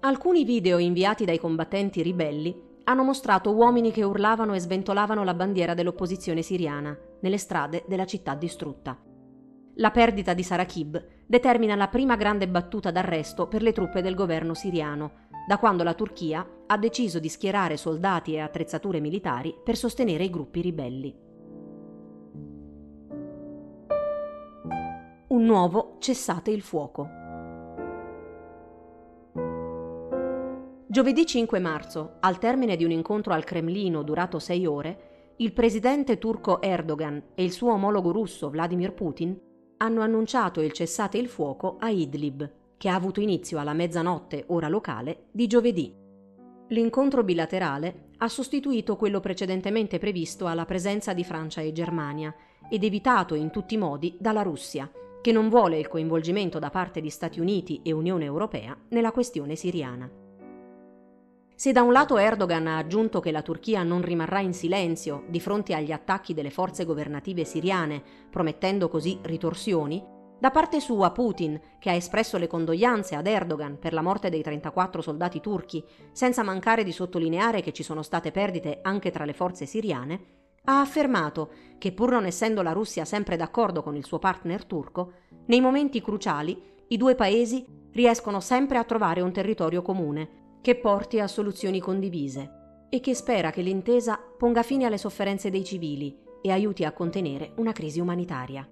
Alcuni 0.00 0.44
video 0.44 0.78
inviati 0.78 1.24
dai 1.24 1.38
combattenti 1.38 2.02
ribelli 2.02 2.72
hanno 2.84 3.02
mostrato 3.02 3.54
uomini 3.54 3.90
che 3.90 4.02
urlavano 4.02 4.54
e 4.54 4.60
sventolavano 4.60 5.24
la 5.24 5.34
bandiera 5.34 5.74
dell'opposizione 5.74 6.42
siriana 6.42 6.96
nelle 7.20 7.38
strade 7.38 7.84
della 7.88 8.04
città 8.04 8.34
distrutta. 8.34 8.98
La 9.78 9.90
perdita 9.90 10.34
di 10.34 10.42
Sarakib 10.42 11.04
determina 11.26 11.74
la 11.74 11.88
prima 11.88 12.16
grande 12.16 12.46
battuta 12.46 12.90
d'arresto 12.90 13.48
per 13.48 13.62
le 13.62 13.72
truppe 13.72 14.02
del 14.02 14.14
governo 14.14 14.54
siriano, 14.54 15.22
da 15.48 15.58
quando 15.58 15.82
la 15.82 15.94
Turchia 15.94 16.46
ha 16.66 16.78
deciso 16.78 17.18
di 17.18 17.28
schierare 17.28 17.76
soldati 17.76 18.34
e 18.34 18.40
attrezzature 18.40 19.00
militari 19.00 19.54
per 19.64 19.76
sostenere 19.76 20.24
i 20.24 20.30
gruppi 20.30 20.60
ribelli. 20.60 21.14
Un 25.34 25.46
nuovo 25.46 25.96
cessate 25.98 26.52
il 26.52 26.62
fuoco. 26.62 27.08
Giovedì 30.86 31.26
5 31.26 31.58
marzo, 31.58 32.18
al 32.20 32.38
termine 32.38 32.76
di 32.76 32.84
un 32.84 32.92
incontro 32.92 33.32
al 33.32 33.42
Cremlino 33.42 34.04
durato 34.04 34.38
sei 34.38 34.64
ore, 34.64 35.34
il 35.38 35.52
presidente 35.52 36.18
turco 36.18 36.62
Erdogan 36.62 37.20
e 37.34 37.42
il 37.42 37.50
suo 37.50 37.72
omologo 37.72 38.12
russo 38.12 38.48
Vladimir 38.48 38.92
Putin 38.92 39.36
hanno 39.78 40.02
annunciato 40.02 40.60
il 40.60 40.70
cessate 40.70 41.18
il 41.18 41.26
fuoco 41.26 41.78
a 41.80 41.88
Idlib, 41.88 42.52
che 42.76 42.88
ha 42.88 42.94
avuto 42.94 43.20
inizio 43.20 43.58
alla 43.58 43.72
mezzanotte 43.72 44.44
ora 44.50 44.68
locale 44.68 45.24
di 45.32 45.48
giovedì. 45.48 45.92
L'incontro 46.68 47.24
bilaterale 47.24 48.10
ha 48.18 48.28
sostituito 48.28 48.94
quello 48.94 49.18
precedentemente 49.18 49.98
previsto 49.98 50.46
alla 50.46 50.64
presenza 50.64 51.12
di 51.12 51.24
Francia 51.24 51.60
e 51.60 51.72
Germania 51.72 52.32
ed 52.70 52.84
evitato 52.84 53.34
in 53.34 53.50
tutti 53.50 53.74
i 53.74 53.78
modi 53.78 54.16
dalla 54.20 54.42
Russia, 54.42 54.88
che 55.24 55.32
non 55.32 55.48
vuole 55.48 55.78
il 55.78 55.88
coinvolgimento 55.88 56.58
da 56.58 56.68
parte 56.68 57.00
di 57.00 57.08
Stati 57.08 57.40
Uniti 57.40 57.80
e 57.82 57.92
Unione 57.92 58.26
Europea 58.26 58.76
nella 58.90 59.10
questione 59.10 59.56
siriana. 59.56 60.06
Se 61.54 61.72
da 61.72 61.80
un 61.80 61.92
lato 61.92 62.18
Erdogan 62.18 62.66
ha 62.66 62.76
aggiunto 62.76 63.20
che 63.20 63.30
la 63.30 63.40
Turchia 63.40 63.82
non 63.84 64.02
rimarrà 64.02 64.40
in 64.40 64.52
silenzio 64.52 65.24
di 65.28 65.40
fronte 65.40 65.72
agli 65.72 65.92
attacchi 65.92 66.34
delle 66.34 66.50
forze 66.50 66.84
governative 66.84 67.46
siriane, 67.46 68.02
promettendo 68.28 68.90
così 68.90 69.18
ritorsioni, 69.22 70.04
da 70.38 70.50
parte 70.50 70.78
sua 70.78 71.10
Putin, 71.10 71.58
che 71.78 71.88
ha 71.88 71.94
espresso 71.94 72.36
le 72.36 72.46
condoglianze 72.46 73.14
ad 73.14 73.26
Erdogan 73.26 73.78
per 73.78 73.94
la 73.94 74.02
morte 74.02 74.28
dei 74.28 74.42
34 74.42 75.00
soldati 75.00 75.40
turchi, 75.40 75.82
senza 76.12 76.42
mancare 76.42 76.84
di 76.84 76.92
sottolineare 76.92 77.62
che 77.62 77.72
ci 77.72 77.82
sono 77.82 78.02
state 78.02 78.30
perdite 78.30 78.80
anche 78.82 79.10
tra 79.10 79.24
le 79.24 79.32
forze 79.32 79.64
siriane, 79.64 80.43
ha 80.64 80.80
affermato 80.80 81.50
che 81.78 81.92
pur 81.92 82.10
non 82.10 82.24
essendo 82.24 82.62
la 82.62 82.72
Russia 82.72 83.04
sempre 83.04 83.36
d'accordo 83.36 83.82
con 83.82 83.96
il 83.96 84.04
suo 84.04 84.18
partner 84.18 84.64
turco, 84.64 85.12
nei 85.46 85.60
momenti 85.60 86.00
cruciali 86.00 86.60
i 86.88 86.96
due 86.96 87.14
paesi 87.14 87.64
riescono 87.92 88.40
sempre 88.40 88.78
a 88.78 88.84
trovare 88.84 89.20
un 89.20 89.32
territorio 89.32 89.82
comune 89.82 90.58
che 90.62 90.76
porti 90.76 91.20
a 91.20 91.26
soluzioni 91.26 91.80
condivise 91.80 92.86
e 92.88 93.00
che 93.00 93.14
spera 93.14 93.50
che 93.50 93.60
l'intesa 93.60 94.18
ponga 94.38 94.62
fine 94.62 94.86
alle 94.86 94.98
sofferenze 94.98 95.50
dei 95.50 95.64
civili 95.64 96.16
e 96.40 96.50
aiuti 96.50 96.84
a 96.84 96.92
contenere 96.92 97.52
una 97.56 97.72
crisi 97.72 98.00
umanitaria. 98.00 98.66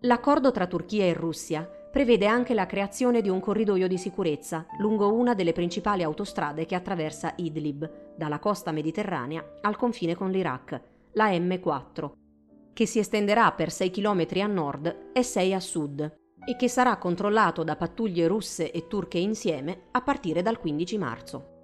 L'accordo 0.00 0.50
tra 0.50 0.66
Turchia 0.66 1.04
e 1.04 1.12
Russia 1.12 1.62
prevede 1.62 2.26
anche 2.26 2.54
la 2.54 2.66
creazione 2.66 3.20
di 3.20 3.28
un 3.28 3.40
corridoio 3.40 3.86
di 3.86 3.98
sicurezza 3.98 4.64
lungo 4.78 5.12
una 5.12 5.34
delle 5.34 5.52
principali 5.52 6.02
autostrade 6.02 6.64
che 6.64 6.74
attraversa 6.74 7.34
Idlib, 7.36 8.14
dalla 8.16 8.38
costa 8.38 8.72
mediterranea 8.72 9.44
al 9.60 9.76
confine 9.76 10.14
con 10.14 10.30
l'Iraq, 10.30 10.80
la 11.14 11.30
M4, 11.30 12.10
che 12.72 12.86
si 12.86 12.98
estenderà 12.98 13.52
per 13.52 13.70
6 13.70 13.90
km 13.90 14.26
a 14.40 14.46
nord 14.46 15.10
e 15.12 15.22
6 15.22 15.54
a 15.54 15.60
sud 15.60 16.18
e 16.44 16.56
che 16.56 16.68
sarà 16.68 16.96
controllato 16.96 17.62
da 17.62 17.76
pattuglie 17.76 18.26
russe 18.26 18.70
e 18.70 18.86
turche 18.86 19.18
insieme 19.18 19.88
a 19.90 20.00
partire 20.02 20.42
dal 20.42 20.58
15 20.58 20.98
marzo. 20.98 21.58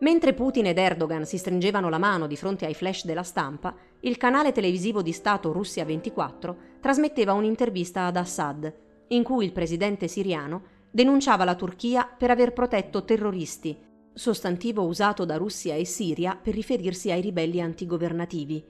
Mentre 0.00 0.34
Putin 0.34 0.66
ed 0.66 0.78
Erdogan 0.78 1.24
si 1.24 1.38
stringevano 1.38 1.88
la 1.88 1.98
mano 1.98 2.26
di 2.26 2.36
fronte 2.36 2.66
ai 2.66 2.74
flash 2.74 3.04
della 3.04 3.22
stampa, 3.22 3.74
il 4.00 4.16
canale 4.18 4.52
televisivo 4.52 5.00
di 5.00 5.12
Stato 5.12 5.52
Russia 5.52 5.84
24 5.84 6.56
trasmetteva 6.80 7.32
un'intervista 7.32 8.06
ad 8.06 8.16
Assad, 8.16 8.74
in 9.08 9.22
cui 9.22 9.44
il 9.44 9.52
presidente 9.52 10.08
siriano 10.08 10.74
denunciava 10.90 11.44
la 11.44 11.54
Turchia 11.54 12.06
per 12.06 12.30
aver 12.30 12.52
protetto 12.52 13.04
terroristi, 13.04 13.78
sostantivo 14.12 14.84
usato 14.84 15.24
da 15.24 15.36
Russia 15.36 15.74
e 15.74 15.84
Siria 15.84 16.38
per 16.40 16.54
riferirsi 16.54 17.10
ai 17.10 17.20
ribelli 17.20 17.60
antigovernativi, 17.60 18.64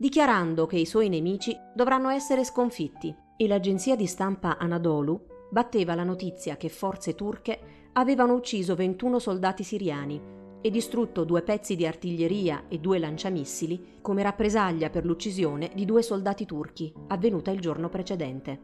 dichiarando 0.00 0.64
che 0.64 0.78
i 0.78 0.86
suoi 0.86 1.10
nemici 1.10 1.54
dovranno 1.74 2.08
essere 2.08 2.42
sconfitti 2.42 3.14
e 3.36 3.46
l'agenzia 3.46 3.96
di 3.96 4.06
stampa 4.06 4.56
Anadolu 4.56 5.26
batteva 5.50 5.94
la 5.94 6.04
notizia 6.04 6.56
che 6.56 6.70
forze 6.70 7.14
turche 7.14 7.90
avevano 7.92 8.32
ucciso 8.32 8.74
21 8.74 9.18
soldati 9.18 9.62
siriani 9.62 10.18
e 10.62 10.70
distrutto 10.70 11.24
due 11.24 11.42
pezzi 11.42 11.76
di 11.76 11.86
artiglieria 11.86 12.64
e 12.68 12.78
due 12.78 12.98
lanciamissili 12.98 13.98
come 14.00 14.22
rappresaglia 14.22 14.88
per 14.88 15.04
l'uccisione 15.04 15.70
di 15.74 15.84
due 15.84 16.00
soldati 16.00 16.46
turchi, 16.46 16.90
avvenuta 17.08 17.50
il 17.50 17.60
giorno 17.60 17.90
precedente. 17.90 18.60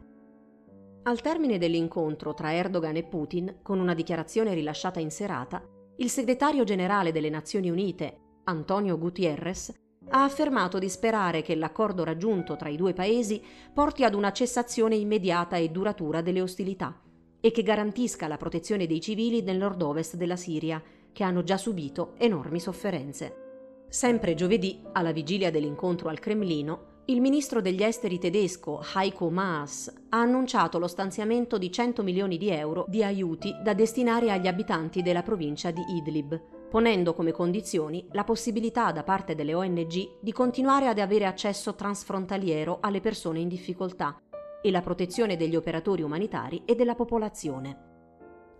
Al 1.03 1.21
termine 1.21 1.59
dell'incontro 1.59 2.33
tra 2.33 2.51
Erdogan 2.51 2.95
e 2.95 3.03
Putin, 3.03 3.59
con 3.61 3.79
una 3.79 3.93
dichiarazione 3.93 4.55
rilasciata 4.55 4.99
in 4.99 5.11
serata, 5.11 5.63
il 5.97 6.09
segretario 6.09 6.63
generale 6.63 7.11
delle 7.11 7.29
Nazioni 7.29 7.69
Unite, 7.69 8.21
Antonio 8.45 8.97
Gutierrez, 8.97 9.85
ha 10.09 10.23
affermato 10.23 10.79
di 10.79 10.89
sperare 10.89 11.41
che 11.41 11.55
l'accordo 11.55 12.03
raggiunto 12.03 12.55
tra 12.55 12.69
i 12.69 12.75
due 12.75 12.93
paesi 12.93 13.41
porti 13.73 14.03
ad 14.03 14.13
una 14.13 14.31
cessazione 14.31 14.95
immediata 14.95 15.57
e 15.57 15.69
duratura 15.69 16.21
delle 16.21 16.41
ostilità 16.41 16.99
e 17.39 17.51
che 17.51 17.63
garantisca 17.63 18.27
la 18.27 18.37
protezione 18.37 18.87
dei 18.87 18.99
civili 18.99 19.41
nel 19.41 19.57
nord-ovest 19.57 20.15
della 20.15 20.35
Siria, 20.35 20.81
che 21.11 21.23
hanno 21.23 21.43
già 21.43 21.57
subito 21.57 22.13
enormi 22.17 22.59
sofferenze. 22.59 23.85
Sempre 23.89 24.33
giovedì, 24.33 24.81
alla 24.91 25.11
vigilia 25.11 25.51
dell'incontro 25.51 26.09
al 26.09 26.19
Cremlino, 26.19 26.95
il 27.05 27.21
ministro 27.21 27.61
degli 27.61 27.83
esteri 27.83 28.19
tedesco 28.19 28.83
Heiko 28.95 29.29
Maas 29.29 29.87
ha 30.09 30.19
annunciato 30.19 30.77
lo 30.77 30.87
stanziamento 30.87 31.57
di 31.57 31.71
100 31.71 32.03
milioni 32.03 32.37
di 32.37 32.49
euro 32.49 32.85
di 32.89 33.01
aiuti 33.01 33.55
da 33.63 33.73
destinare 33.73 34.29
agli 34.29 34.47
abitanti 34.47 35.01
della 35.01 35.23
provincia 35.23 35.71
di 35.71 35.81
Idlib, 35.87 36.56
ponendo 36.69 37.13
come 37.13 37.31
condizioni 37.31 38.05
la 38.11 38.23
possibilità 38.23 38.91
da 38.91 39.03
parte 39.03 39.35
delle 39.35 39.53
ONG 39.53 40.19
di 40.19 40.31
continuare 40.33 40.87
ad 40.87 40.99
avere 40.99 41.25
accesso 41.25 41.75
transfrontaliero 41.75 42.79
alle 42.81 42.99
persone 42.99 43.39
in 43.39 43.47
difficoltà 43.47 44.21
e 44.61 44.71
la 44.71 44.81
protezione 44.81 45.37
degli 45.37 45.55
operatori 45.55 46.01
umanitari 46.01 46.63
e 46.65 46.75
della 46.75 46.95
popolazione. 46.95 47.85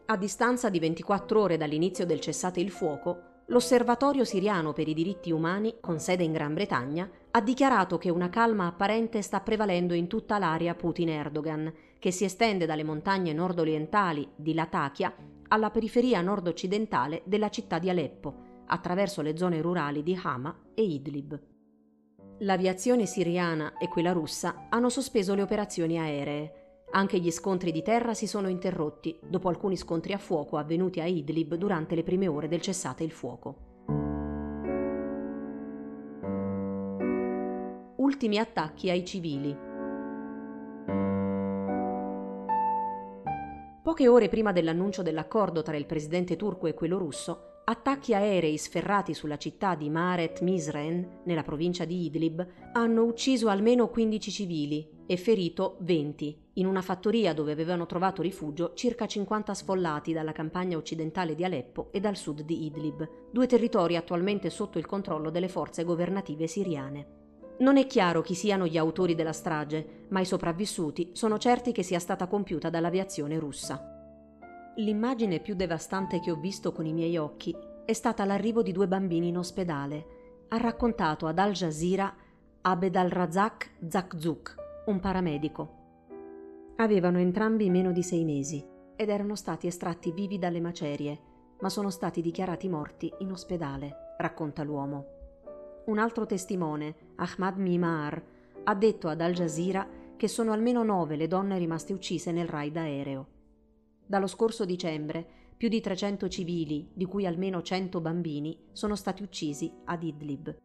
A 0.06 0.16
distanza 0.16 0.70
di 0.70 0.80
24 0.80 1.42
ore 1.42 1.58
dall'inizio 1.58 2.06
del 2.06 2.22
cessate 2.22 2.62
il 2.62 2.72
fuoco, 2.72 3.44
l'Osservatorio 3.48 4.24
siriano 4.24 4.72
per 4.72 4.88
i 4.88 4.94
diritti 4.94 5.32
umani, 5.32 5.78
con 5.82 6.00
sede 6.00 6.24
in 6.24 6.32
Gran 6.32 6.54
Bretagna, 6.54 7.10
ha 7.32 7.42
dichiarato 7.42 7.98
che 7.98 8.10
una 8.10 8.30
calma 8.30 8.68
apparente 8.68 9.22
sta 9.22 9.42
prevalendo 9.42 9.94
in 9.94 10.08
tutta 10.08 10.38
l'area 10.38 10.76
Putin-Erdogan, 10.76 11.74
che 12.00 12.12
si 12.12 12.24
estende 12.24 12.66
dalle 12.66 12.84
montagne 12.84 13.34
nord-orientali 13.34 14.30
di 14.36 14.54
Latakia 14.54 15.14
alla 15.50 15.70
periferia 15.70 16.22
nord-occidentale 16.22 17.22
della 17.26 17.50
città 17.50 17.80
di 17.80 17.90
Aleppo, 17.90 18.46
attraverso 18.68 19.22
le 19.22 19.38
zone 19.38 19.62
rurali 19.62 20.04
di 20.04 20.20
Hama 20.22 20.56
e 20.74 20.84
Idlib. 20.84 21.40
L'aviazione 22.40 23.06
siriana 23.06 23.78
e 23.78 23.88
quella 23.88 24.12
russa 24.12 24.68
hanno 24.70 24.90
sospeso 24.90 25.34
le 25.34 25.42
operazioni 25.42 25.98
aeree. 25.98 26.84
Anche 26.92 27.20
gli 27.20 27.32
scontri 27.32 27.72
di 27.72 27.82
terra 27.82 28.14
si 28.14 28.28
sono 28.28 28.48
interrotti 28.48 29.20
dopo 29.28 29.50
alcuni 29.50 29.76
scontri 29.76 30.14
a 30.14 30.18
fuoco 30.18 30.58
avvenuti 30.58 31.02
a 31.02 31.06
Idlib 31.06 31.56
durante 31.56 31.96
le 31.96 32.04
prime 32.04 32.28
ore 32.28 32.48
del 32.48 32.62
cessate 32.62 33.04
il 33.04 33.12
fuoco. 33.12 33.66
Ultimi 37.98 38.38
attacchi 38.38 38.90
ai 38.90 39.04
civili. 39.04 39.67
Poche 43.88 44.10
ore 44.10 44.28
prima 44.28 44.52
dell'annuncio 44.52 45.02
dell'accordo 45.02 45.62
tra 45.62 45.78
il 45.78 45.86
presidente 45.86 46.36
turco 46.36 46.68
e 46.68 46.74
quello 46.74 46.98
russo, 46.98 47.62
attacchi 47.64 48.14
aerei 48.14 48.58
sferrati 48.58 49.14
sulla 49.14 49.38
città 49.38 49.76
di 49.76 49.90
Maret 49.90 50.42
Misren, 50.42 51.22
nella 51.24 51.44
provincia 51.44 51.86
di 51.86 52.04
Idlib, 52.04 52.46
hanno 52.74 53.06
ucciso 53.06 53.48
almeno 53.48 53.88
15 53.88 54.30
civili 54.30 54.90
e 55.06 55.16
ferito 55.16 55.78
20, 55.80 56.48
in 56.56 56.66
una 56.66 56.82
fattoria 56.82 57.34
dove 57.34 57.54
avevano 57.54 57.86
trovato 57.86 58.22
rifugio 58.22 58.74
circa 58.74 59.08
50 59.08 59.54
sfollati 59.54 60.12
dalla 60.12 60.34
campagna 60.34 60.76
occidentale 60.76 61.34
di 61.34 61.46
Aleppo 61.46 61.88
e 61.94 62.02
dal 62.02 62.18
sud 62.18 62.42
di 62.42 62.66
Idlib, 62.66 63.10
due 63.32 63.48
territori 63.48 63.96
attualmente 63.96 64.50
sotto 64.50 64.80
il 64.80 64.86
controllo 64.86 65.30
delle 65.30 65.48
forze 65.48 65.86
governative 65.86 66.46
siriane. 66.46 67.17
Non 67.60 67.78
è 67.78 67.88
chiaro 67.88 68.22
chi 68.22 68.36
siano 68.36 68.68
gli 68.68 68.78
autori 68.78 69.16
della 69.16 69.34
strage, 69.34 70.06
ma 70.10 70.20
i 70.20 70.26
sopravvissuti 70.26 71.10
sono 71.14 71.40
certi 71.40 71.72
che 71.72 71.82
sia 71.82 71.98
stata 71.98 72.28
compiuta 72.28 72.70
dall'aviazione 72.70 73.40
russa. 73.40 73.96
L'immagine 74.76 75.40
più 75.40 75.56
devastante 75.56 76.20
che 76.20 76.30
ho 76.30 76.36
visto 76.36 76.72
con 76.72 76.86
i 76.86 76.94
miei 76.94 77.18
occhi 77.18 77.56
è 77.84 77.94
stata 77.94 78.26
l'arrivo 78.26 78.62
di 78.62 78.72
due 78.72 78.88
bambini 78.88 79.30
in 79.30 79.38
ospedale. 79.38 80.06
Ha 80.50 80.58
raccontato 80.58 81.26
ad 81.26 81.40
Al 81.40 81.54
Jazeera 81.54 82.14
Abed 82.62 82.96
al-Razak 82.96 83.72
Zakzuk, 83.88 84.56
un 84.86 85.00
paramedico. 85.00 85.76
Avevano 86.76 87.18
entrambi 87.18 87.72
meno 87.72 87.92
di 87.92 88.04
sei 88.04 88.24
mesi 88.24 88.64
ed 88.96 89.10
erano 89.10 89.36
stati 89.36 89.66
estratti 89.66 90.12
vivi 90.12 90.38
dalle 90.38 90.62
macerie, 90.62 91.20
ma 91.62 91.70
sono 91.70 91.90
stati 91.90 92.22
dichiarati 92.22 92.70
morti 92.70 93.12
in 93.20 93.32
ospedale, 93.32 94.16
racconta 94.18 94.64
l'uomo. 94.64 95.17
Un 95.88 96.00
altro 96.00 96.26
testimone, 96.26 97.14
Ahmad 97.16 97.56
Mimar, 97.56 98.22
ha 98.66 98.76
detto 98.76 99.08
ad 99.08 99.22
Al 99.22 99.32
Jazeera 99.32 99.88
che 100.18 100.28
sono 100.28 100.52
almeno 100.52 100.84
nove 100.84 101.16
le 101.16 101.28
donne 101.28 101.58
rimaste 101.58 101.94
uccise 101.94 102.34
nel 102.34 102.50
raid 102.50 102.76
aereo. 102.76 103.28
Dallo 104.06 104.28
scorso 104.28 104.66
dicembre, 104.66 105.26
più 105.56 105.70
di 105.70 105.80
300 105.80 106.28
civili, 106.28 106.90
di 106.94 107.06
cui 107.06 107.26
almeno 107.26 107.62
100 107.62 108.02
bambini, 108.02 108.66
sono 108.74 108.98
stati 108.98 109.24
uccisi 109.24 109.72
ad 109.86 110.04
Idlib. 110.04 110.58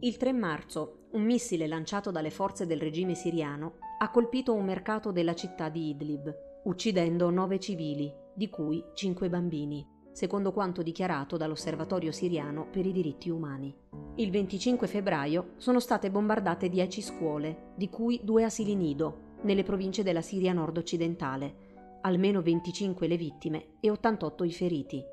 Il 0.00 0.16
3 0.16 0.32
marzo, 0.32 1.06
un 1.12 1.22
missile 1.22 1.68
lanciato 1.68 2.10
dalle 2.10 2.30
forze 2.30 2.66
del 2.66 2.80
regime 2.80 3.14
siriano 3.14 3.76
ha 3.98 4.10
colpito 4.10 4.54
un 4.54 4.64
mercato 4.64 5.12
della 5.12 5.36
città 5.36 5.68
di 5.68 5.90
Idlib, 5.90 6.34
uccidendo 6.64 7.30
nove 7.30 7.60
civili, 7.60 8.12
di 8.34 8.48
cui 8.50 8.84
cinque 8.94 9.28
bambini 9.28 9.92
secondo 10.14 10.52
quanto 10.52 10.82
dichiarato 10.82 11.36
dall'Osservatorio 11.36 12.12
siriano 12.12 12.68
per 12.70 12.86
i 12.86 12.92
diritti 12.92 13.30
umani. 13.30 13.74
Il 14.14 14.30
25 14.30 14.86
febbraio 14.86 15.54
sono 15.56 15.80
state 15.80 16.08
bombardate 16.08 16.68
10 16.68 17.02
scuole, 17.02 17.72
di 17.74 17.90
cui 17.90 18.20
due 18.22 18.44
asili 18.44 18.76
nido, 18.76 19.32
nelle 19.42 19.64
province 19.64 20.04
della 20.04 20.22
Siria 20.22 20.52
nord-occidentale, 20.52 21.98
almeno 22.02 22.42
25 22.42 23.08
le 23.08 23.16
vittime 23.16 23.66
e 23.80 23.90
88 23.90 24.44
i 24.44 24.52
feriti. 24.52 25.04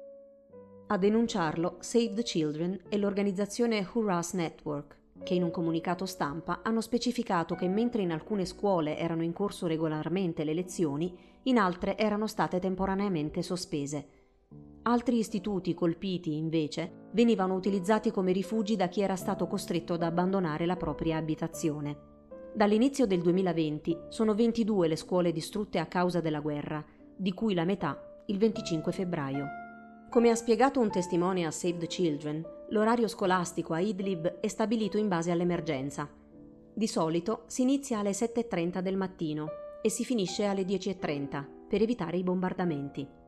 A 0.87 0.97
denunciarlo 0.99 1.77
Save 1.79 2.13
the 2.13 2.23
Children 2.23 2.81
e 2.87 2.97
l'organizzazione 2.97 3.85
Hurras 3.91 4.33
Network, 4.33 4.99
che 5.23 5.33
in 5.33 5.41
un 5.41 5.49
comunicato 5.49 6.05
stampa 6.05 6.59
hanno 6.61 6.81
specificato 6.81 7.55
che 7.55 7.67
mentre 7.67 8.03
in 8.03 8.11
alcune 8.11 8.45
scuole 8.45 8.97
erano 8.97 9.23
in 9.23 9.33
corso 9.33 9.65
regolarmente 9.65 10.43
le 10.43 10.53
lezioni, 10.53 11.17
in 11.43 11.57
altre 11.57 11.97
erano 11.97 12.27
state 12.27 12.59
temporaneamente 12.59 13.41
sospese 13.41 14.19
Altri 14.83 15.19
istituti 15.19 15.75
colpiti, 15.75 16.35
invece, 16.35 17.09
venivano 17.11 17.53
utilizzati 17.53 18.09
come 18.09 18.31
rifugi 18.31 18.75
da 18.75 18.87
chi 18.87 19.01
era 19.01 19.15
stato 19.15 19.45
costretto 19.45 19.93
ad 19.93 20.01
abbandonare 20.01 20.65
la 20.65 20.75
propria 20.75 21.17
abitazione. 21.17 22.09
Dall'inizio 22.53 23.05
del 23.05 23.21
2020 23.21 23.97
sono 24.09 24.33
22 24.33 24.87
le 24.87 24.95
scuole 24.95 25.31
distrutte 25.31 25.77
a 25.77 25.85
causa 25.85 26.19
della 26.19 26.39
guerra, 26.39 26.83
di 27.15 27.31
cui 27.33 27.53
la 27.53 27.63
metà 27.63 28.23
il 28.25 28.37
25 28.39 28.91
febbraio. 28.91 29.45
Come 30.09 30.29
ha 30.31 30.35
spiegato 30.35 30.79
un 30.79 30.89
testimone 30.89 31.45
a 31.45 31.51
Save 31.51 31.77
the 31.77 31.87
Children, 31.87 32.43
l'orario 32.71 33.07
scolastico 33.07 33.73
a 33.73 33.79
Idlib 33.79 34.39
è 34.39 34.47
stabilito 34.47 34.97
in 34.97 35.07
base 35.07 35.29
all'emergenza. 35.29 36.09
Di 36.73 36.87
solito 36.87 37.43
si 37.45 37.61
inizia 37.61 37.99
alle 37.99 38.11
7.30 38.11 38.79
del 38.79 38.97
mattino 38.97 39.47
e 39.81 39.89
si 39.89 40.03
finisce 40.03 40.45
alle 40.45 40.63
10.30 40.63 41.45
per 41.69 41.81
evitare 41.81 42.17
i 42.17 42.23
bombardamenti. 42.23 43.19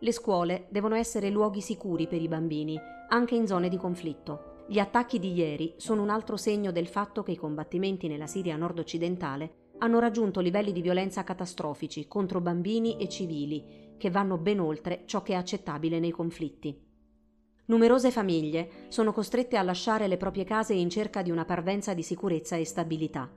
Le 0.00 0.12
scuole 0.12 0.66
devono 0.70 0.94
essere 0.94 1.30
luoghi 1.30 1.60
sicuri 1.60 2.06
per 2.06 2.22
i 2.22 2.28
bambini, 2.28 2.78
anche 3.08 3.34
in 3.34 3.46
zone 3.46 3.68
di 3.68 3.76
conflitto, 3.76 4.48
gli 4.70 4.78
attacchi 4.78 5.18
di 5.18 5.32
ieri 5.32 5.72
sono 5.78 6.02
un 6.02 6.10
altro 6.10 6.36
segno 6.36 6.70
del 6.70 6.88
fatto 6.88 7.22
che 7.22 7.32
i 7.32 7.36
combattimenti 7.36 8.06
nella 8.06 8.26
Siria 8.26 8.54
nord-occidentale 8.54 9.70
hanno 9.78 9.98
raggiunto 9.98 10.40
livelli 10.40 10.72
di 10.72 10.82
violenza 10.82 11.24
catastrofici 11.24 12.06
contro 12.06 12.42
bambini 12.42 12.98
e 12.98 13.08
civili, 13.08 13.94
che 13.96 14.10
vanno 14.10 14.36
ben 14.36 14.60
oltre 14.60 15.04
ciò 15.06 15.22
che 15.22 15.32
è 15.32 15.36
accettabile 15.36 15.98
nei 15.98 16.10
conflitti. 16.10 16.78
Numerose 17.64 18.10
famiglie 18.10 18.86
sono 18.88 19.14
costrette 19.14 19.56
a 19.56 19.62
lasciare 19.62 20.06
le 20.06 20.18
proprie 20.18 20.44
case 20.44 20.74
in 20.74 20.90
cerca 20.90 21.22
di 21.22 21.30
una 21.30 21.46
parvenza 21.46 21.94
di 21.94 22.02
sicurezza 22.02 22.56
e 22.56 22.66
stabilità. 22.66 23.30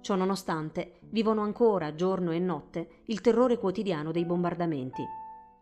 Ciò 0.00 0.16
nonostante, 0.16 0.98
vivono 1.02 1.42
ancora, 1.42 1.94
giorno 1.94 2.32
e 2.32 2.40
notte, 2.40 3.02
il 3.06 3.20
terrore 3.20 3.58
quotidiano 3.58 4.10
dei 4.10 4.24
bombardamenti. 4.24 5.04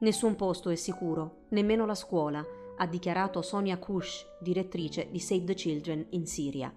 Nessun 0.03 0.35
posto 0.35 0.71
è 0.71 0.75
sicuro, 0.75 1.45
nemmeno 1.51 1.87
la 1.87 1.95
scuola, 1.95 2.45
ha 2.77 2.87
dichiarato 2.89 3.41
Sonia 3.41 3.79
Kush, 3.79 4.27
direttrice 4.41 5.07
di 5.13 5.21
Save 5.21 5.45
the 5.45 5.55
Children 5.55 6.07
in 6.11 6.27
Siria. 6.27 6.75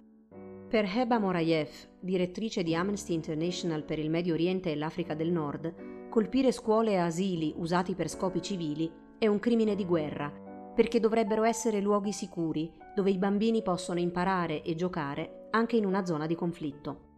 Per 0.70 0.86
Heba 0.86 1.18
Morayev, 1.18 1.70
direttrice 2.00 2.62
di 2.62 2.76
Amnesty 2.76 3.16
International 3.16 3.84
per 3.84 3.98
il 3.98 4.12
Medio 4.12 4.36
Oriente 4.36 4.72
e 4.72 4.76
l'Africa 4.76 5.16
del 5.16 5.32
Nord, 5.32 6.08
colpire 6.08 6.52
scuole 6.52 6.92
e 6.92 6.98
asili 6.98 7.52
usati 7.58 7.96
per 7.96 8.10
scopi 8.10 8.44
civili 8.44 8.92
è 9.18 9.26
un 9.26 9.40
crimine 9.40 9.74
di 9.74 9.86
guerra, 9.86 10.32
perché 10.76 11.00
dovrebbero 11.00 11.46
essere 11.46 11.82
luoghi 11.82 12.12
sicuri 12.12 12.72
dove 12.94 13.10
i 13.10 13.18
bambini 13.18 13.64
possono 13.64 14.00
imparare 14.00 14.62
e 14.62 14.76
giocare 14.76 15.48
anche 15.50 15.78
in 15.78 15.88
una 15.88 16.06
zona 16.06 16.28
di 16.28 16.36
conflitto. 16.36 17.14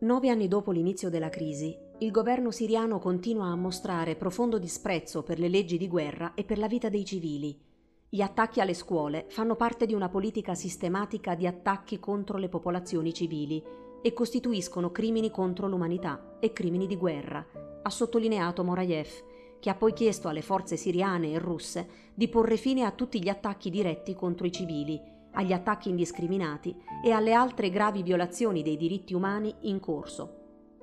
Nove 0.00 0.30
anni 0.30 0.48
dopo 0.48 0.72
l'inizio 0.72 1.10
della 1.10 1.28
crisi, 1.28 1.76
il 2.00 2.12
governo 2.12 2.52
siriano 2.52 3.00
continua 3.00 3.46
a 3.46 3.56
mostrare 3.56 4.14
profondo 4.14 4.58
disprezzo 4.58 5.24
per 5.24 5.40
le 5.40 5.48
leggi 5.48 5.76
di 5.76 5.88
guerra 5.88 6.34
e 6.34 6.44
per 6.44 6.58
la 6.58 6.68
vita 6.68 6.88
dei 6.88 7.04
civili. 7.04 7.60
Gli 8.08 8.20
attacchi 8.20 8.60
alle 8.60 8.74
scuole 8.74 9.24
fanno 9.28 9.56
parte 9.56 9.84
di 9.84 9.94
una 9.94 10.08
politica 10.08 10.54
sistematica 10.54 11.34
di 11.34 11.48
attacchi 11.48 11.98
contro 11.98 12.38
le 12.38 12.48
popolazioni 12.48 13.12
civili 13.12 13.60
e 14.00 14.12
costituiscono 14.12 14.92
crimini 14.92 15.32
contro 15.32 15.66
l'umanità 15.66 16.36
e 16.38 16.52
crimini 16.52 16.86
di 16.86 16.96
guerra, 16.96 17.44
ha 17.82 17.90
sottolineato 17.90 18.62
Morayev, 18.62 19.08
che 19.58 19.68
ha 19.68 19.74
poi 19.74 19.92
chiesto 19.92 20.28
alle 20.28 20.42
forze 20.42 20.76
siriane 20.76 21.32
e 21.32 21.38
russe 21.40 21.88
di 22.14 22.28
porre 22.28 22.56
fine 22.56 22.84
a 22.84 22.92
tutti 22.92 23.20
gli 23.20 23.28
attacchi 23.28 23.70
diretti 23.70 24.14
contro 24.14 24.46
i 24.46 24.52
civili, 24.52 25.00
agli 25.32 25.52
attacchi 25.52 25.88
indiscriminati 25.88 26.76
e 27.04 27.10
alle 27.10 27.32
altre 27.32 27.70
gravi 27.70 28.04
violazioni 28.04 28.62
dei 28.62 28.76
diritti 28.76 29.14
umani 29.14 29.52
in 29.62 29.80
corso, 29.80 30.37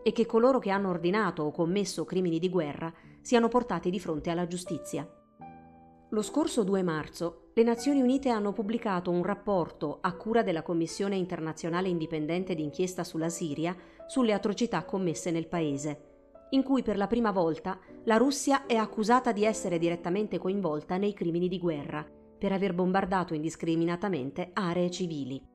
e 0.07 0.11
che 0.11 0.27
coloro 0.27 0.59
che 0.59 0.69
hanno 0.69 0.89
ordinato 0.89 1.41
o 1.41 1.49
commesso 1.49 2.05
crimini 2.05 2.37
di 2.37 2.47
guerra 2.47 2.93
siano 3.21 3.47
portati 3.47 3.89
di 3.89 3.99
fronte 3.99 4.29
alla 4.29 4.45
giustizia. 4.45 5.09
Lo 6.09 6.21
scorso 6.21 6.63
2 6.63 6.83
marzo 6.83 7.47
le 7.55 7.63
Nazioni 7.63 8.01
Unite 8.01 8.29
hanno 8.29 8.53
pubblicato 8.53 9.09
un 9.09 9.23
rapporto 9.23 9.97
a 10.01 10.13
cura 10.13 10.43
della 10.43 10.61
Commissione 10.61 11.15
internazionale 11.15 11.89
indipendente 11.89 12.53
d'inchiesta 12.53 13.03
sulla 13.03 13.29
Siria 13.29 13.75
sulle 14.05 14.33
atrocità 14.33 14.85
commesse 14.85 15.31
nel 15.31 15.47
paese, 15.47 16.49
in 16.51 16.61
cui 16.61 16.83
per 16.83 16.97
la 16.97 17.07
prima 17.07 17.31
volta 17.31 17.79
la 18.03 18.17
Russia 18.17 18.67
è 18.67 18.75
accusata 18.75 19.31
di 19.31 19.43
essere 19.43 19.79
direttamente 19.79 20.37
coinvolta 20.37 20.97
nei 20.97 21.13
crimini 21.13 21.47
di 21.47 21.57
guerra 21.57 22.05
per 22.37 22.51
aver 22.51 22.75
bombardato 22.75 23.33
indiscriminatamente 23.33 24.51
aree 24.53 24.91
civili. 24.91 25.54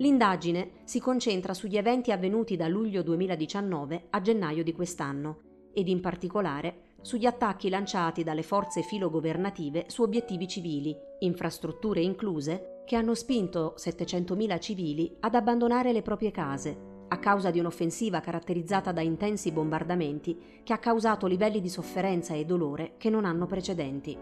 L'indagine 0.00 0.70
si 0.84 0.98
concentra 0.98 1.52
sugli 1.52 1.76
eventi 1.76 2.10
avvenuti 2.10 2.56
da 2.56 2.68
luglio 2.68 3.02
2019 3.02 4.06
a 4.10 4.20
gennaio 4.22 4.62
di 4.62 4.72
quest'anno 4.72 5.40
ed 5.74 5.88
in 5.88 6.00
particolare 6.00 6.88
sugli 7.02 7.26
attacchi 7.26 7.68
lanciati 7.68 8.24
dalle 8.24 8.42
forze 8.42 8.80
filogovernative 8.80 9.84
su 9.88 10.00
obiettivi 10.02 10.48
civili, 10.48 10.96
infrastrutture 11.20 12.00
incluse, 12.00 12.82
che 12.86 12.96
hanno 12.96 13.14
spinto 13.14 13.74
700.000 13.76 14.58
civili 14.58 15.16
ad 15.20 15.34
abbandonare 15.34 15.92
le 15.92 16.02
proprie 16.02 16.30
case 16.30 16.88
a 17.08 17.18
causa 17.18 17.50
di 17.50 17.58
un'offensiva 17.58 18.20
caratterizzata 18.20 18.92
da 18.92 19.02
intensi 19.02 19.52
bombardamenti 19.52 20.62
che 20.62 20.72
ha 20.72 20.78
causato 20.78 21.26
livelli 21.26 21.60
di 21.60 21.68
sofferenza 21.68 22.34
e 22.34 22.46
dolore 22.46 22.94
che 22.96 23.10
non 23.10 23.26
hanno 23.26 23.44
precedenti. 23.44 24.16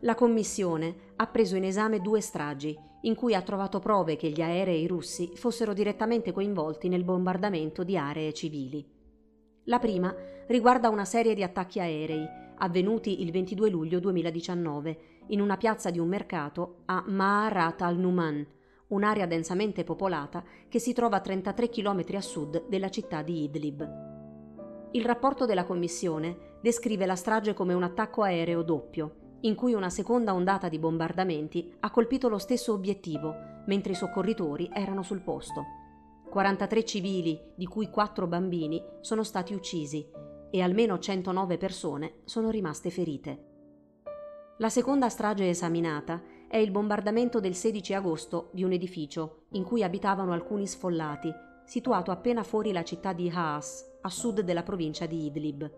La 0.00 0.14
Commissione 0.14 0.94
ha 1.16 1.26
preso 1.26 1.56
in 1.56 1.64
esame 1.64 2.00
due 2.00 2.20
stragi 2.20 2.88
in 3.02 3.14
cui 3.14 3.34
ha 3.34 3.42
trovato 3.42 3.78
prove 3.78 4.16
che 4.16 4.28
gli 4.28 4.42
aerei 4.42 4.86
russi 4.86 5.32
fossero 5.34 5.72
direttamente 5.72 6.32
coinvolti 6.32 6.88
nel 6.88 7.04
bombardamento 7.04 7.82
di 7.82 7.96
aree 7.96 8.32
civili. 8.32 8.86
La 9.64 9.78
prima 9.78 10.14
riguarda 10.46 10.88
una 10.88 11.04
serie 11.04 11.34
di 11.34 11.42
attacchi 11.42 11.80
aerei 11.80 12.26
avvenuti 12.58 13.22
il 13.22 13.30
22 13.30 13.70
luglio 13.70 14.00
2019 14.00 14.98
in 15.28 15.40
una 15.40 15.56
piazza 15.56 15.90
di 15.90 15.98
un 15.98 16.08
mercato 16.08 16.82
a 16.86 17.02
Ma'arat 17.06 17.82
al-Numan, 17.82 18.46
un'area 18.88 19.26
densamente 19.26 19.84
popolata 19.84 20.42
che 20.68 20.78
si 20.78 20.92
trova 20.92 21.16
a 21.16 21.20
33 21.20 21.68
km 21.68 22.04
a 22.14 22.20
sud 22.20 22.66
della 22.68 22.90
città 22.90 23.22
di 23.22 23.44
Idlib. 23.44 24.08
Il 24.92 25.04
rapporto 25.04 25.46
della 25.46 25.64
Commissione 25.64 26.58
descrive 26.60 27.06
la 27.06 27.14
strage 27.14 27.54
come 27.54 27.74
un 27.74 27.84
attacco 27.84 28.22
aereo 28.22 28.62
doppio, 28.62 29.29
in 29.42 29.54
cui 29.54 29.72
una 29.72 29.90
seconda 29.90 30.34
ondata 30.34 30.68
di 30.68 30.78
bombardamenti 30.78 31.74
ha 31.80 31.90
colpito 31.90 32.28
lo 32.28 32.38
stesso 32.38 32.72
obiettivo, 32.72 33.34
mentre 33.66 33.92
i 33.92 33.96
soccorritori 33.96 34.68
erano 34.72 35.02
sul 35.02 35.20
posto. 35.20 35.64
43 36.28 36.84
civili, 36.84 37.40
di 37.54 37.66
cui 37.66 37.88
4 37.88 38.26
bambini, 38.26 38.82
sono 39.00 39.22
stati 39.22 39.54
uccisi 39.54 40.06
e 40.50 40.62
almeno 40.62 40.98
109 40.98 41.58
persone 41.58 42.20
sono 42.24 42.50
rimaste 42.50 42.90
ferite. 42.90 43.44
La 44.58 44.68
seconda 44.68 45.08
strage 45.08 45.48
esaminata 45.48 46.22
è 46.46 46.58
il 46.58 46.70
bombardamento 46.70 47.40
del 47.40 47.54
16 47.54 47.94
agosto 47.94 48.50
di 48.52 48.62
un 48.62 48.72
edificio 48.72 49.44
in 49.52 49.64
cui 49.64 49.82
abitavano 49.82 50.32
alcuni 50.32 50.66
sfollati, 50.66 51.32
situato 51.64 52.10
appena 52.10 52.42
fuori 52.42 52.72
la 52.72 52.82
città 52.82 53.12
di 53.12 53.30
Haas, 53.32 53.98
a 54.02 54.10
sud 54.10 54.40
della 54.40 54.62
provincia 54.62 55.06
di 55.06 55.26
Idlib. 55.26 55.70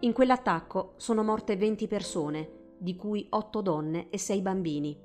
In 0.00 0.12
quell'attacco 0.12 0.92
sono 0.94 1.24
morte 1.24 1.56
20 1.56 1.88
persone, 1.88 2.50
di 2.78 2.94
cui 2.94 3.26
8 3.28 3.60
donne 3.60 4.10
e 4.10 4.18
6 4.18 4.40
bambini, 4.42 4.96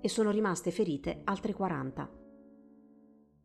e 0.00 0.08
sono 0.08 0.32
rimaste 0.32 0.72
ferite 0.72 1.20
altre 1.22 1.52
40. 1.52 2.10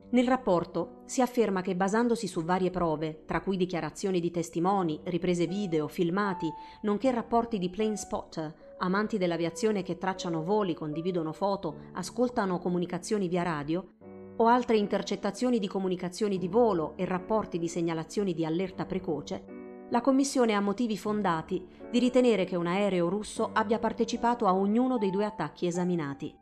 Nel 0.10 0.28
rapporto 0.28 1.04
si 1.06 1.22
afferma 1.22 1.62
che 1.62 1.76
basandosi 1.76 2.26
su 2.26 2.44
varie 2.44 2.72
prove, 2.72 3.24
tra 3.26 3.42
cui 3.42 3.56
dichiarazioni 3.56 4.20
di 4.20 4.32
testimoni, 4.32 5.00
riprese 5.04 5.46
video, 5.46 5.88
filmati, 5.88 6.52
nonché 6.82 7.12
rapporti 7.12 7.60
di 7.60 7.70
plane 7.70 7.98
spotter, 7.98 8.76
amanti 8.80 9.20
dell'aviazione 9.20 9.84
che 9.84 10.00
tracciano 10.00 10.44
voli, 10.44 10.74
condividono 10.74 11.34
foto, 11.34 11.82
ascoltano 11.94 12.58
comunicazioni 12.58 13.28
via 13.28 13.44
radio, 13.44 13.94
o 14.38 14.48
altre 14.48 14.78
intercettazioni 14.78 15.60
di 15.60 15.68
comunicazioni 15.68 16.40
di 16.40 16.48
volo 16.48 16.94
e 16.98 17.06
rapporti 17.06 17.60
di 17.60 17.68
segnalazioni 17.68 18.34
di 18.34 18.44
allerta 18.44 18.88
precoce, 18.88 19.55
la 19.90 20.02
Commissione 20.02 20.54
ha 20.54 20.62
motivi 20.62 20.98
fondati 20.98 21.64
di 21.92 22.00
ritenere 22.00 22.44
che 22.46 22.56
un 22.56 22.66
aereo 22.66 23.08
russo 23.08 23.52
abbia 23.54 23.78
partecipato 23.78 24.48
a 24.48 24.56
ognuno 24.56 24.98
dei 24.98 25.12
due 25.12 25.26
attacchi 25.26 25.68
esaminati. 25.68 26.36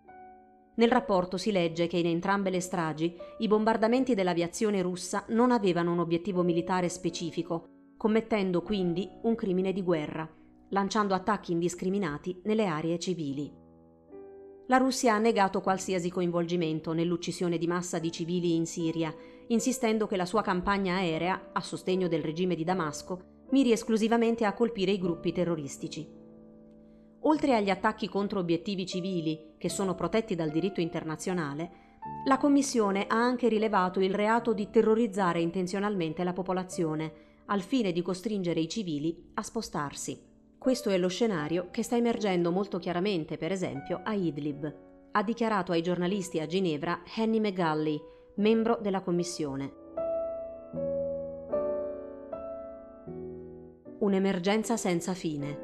Nel 0.75 0.89
rapporto 0.89 1.37
si 1.37 1.51
legge 1.51 1.87
che 1.87 1.97
in 1.97 2.07
entrambe 2.07 2.49
le 2.49 2.61
stragi 2.61 3.15
i 3.39 3.47
bombardamenti 3.47 4.15
dell'aviazione 4.15 4.81
russa 4.81 5.25
non 5.29 5.51
avevano 5.51 5.91
un 5.91 5.99
obiettivo 5.99 6.41
militare 6.41 6.89
specifico, 6.89 7.65
commettendo 7.97 8.61
quindi 8.61 9.07
un 9.23 9.35
crimine 9.35 9.71
di 9.71 9.83
guerra, 9.83 10.27
lanciando 10.69 11.13
attacchi 11.13 11.51
indiscriminati 11.51 12.41
nelle 12.45 12.65
aree 12.65 12.97
civili. 12.97 13.61
La 14.67 14.77
Russia 14.77 15.13
ha 15.13 15.19
negato 15.19 15.59
qualsiasi 15.59 16.09
coinvolgimento 16.09 16.93
nell'uccisione 16.93 17.57
di 17.57 17.67
massa 17.67 17.99
di 17.99 18.11
civili 18.11 18.55
in 18.55 18.65
Siria, 18.65 19.13
insistendo 19.47 20.07
che 20.07 20.15
la 20.15 20.25
sua 20.25 20.41
campagna 20.41 20.95
aerea, 20.95 21.49
a 21.51 21.59
sostegno 21.59 22.07
del 22.07 22.23
regime 22.23 22.55
di 22.55 22.63
Damasco, 22.63 23.32
miri 23.53 23.71
esclusivamente 23.71 24.45
a 24.45 24.53
colpire 24.53 24.91
i 24.91 24.97
gruppi 24.97 25.31
terroristici. 25.31 26.09
Oltre 27.25 27.55
agli 27.55 27.69
attacchi 27.69 28.09
contro 28.09 28.39
obiettivi 28.39 28.83
civili, 28.87 29.53
che 29.59 29.69
sono 29.69 29.93
protetti 29.93 30.33
dal 30.33 30.49
diritto 30.49 30.81
internazionale, 30.81 31.81
la 32.25 32.37
Commissione 32.37 33.05
ha 33.07 33.15
anche 33.15 33.47
rilevato 33.47 33.99
il 33.99 34.13
reato 34.13 34.53
di 34.53 34.71
terrorizzare 34.71 35.39
intenzionalmente 35.39 36.23
la 36.23 36.33
popolazione, 36.33 37.13
al 37.45 37.61
fine 37.61 37.91
di 37.91 38.01
costringere 38.01 38.59
i 38.59 38.67
civili 38.67 39.29
a 39.35 39.43
spostarsi. 39.43 40.19
Questo 40.57 40.89
è 40.89 40.97
lo 40.97 41.07
scenario 41.07 41.67
che 41.69 41.83
sta 41.83 41.95
emergendo 41.95 42.49
molto 42.49 42.79
chiaramente, 42.79 43.37
per 43.37 43.51
esempio, 43.51 44.01
a 44.03 44.13
Idlib, 44.13 44.75
ha 45.11 45.21
dichiarato 45.21 45.73
ai 45.73 45.83
giornalisti 45.83 46.39
a 46.39 46.47
Ginevra 46.47 47.03
Henny 47.15 47.39
McGully, 47.39 48.01
membro 48.37 48.79
della 48.81 49.01
Commissione. 49.01 49.82
Un'emergenza 54.03 54.75
senza 54.75 55.13
fine. 55.13 55.57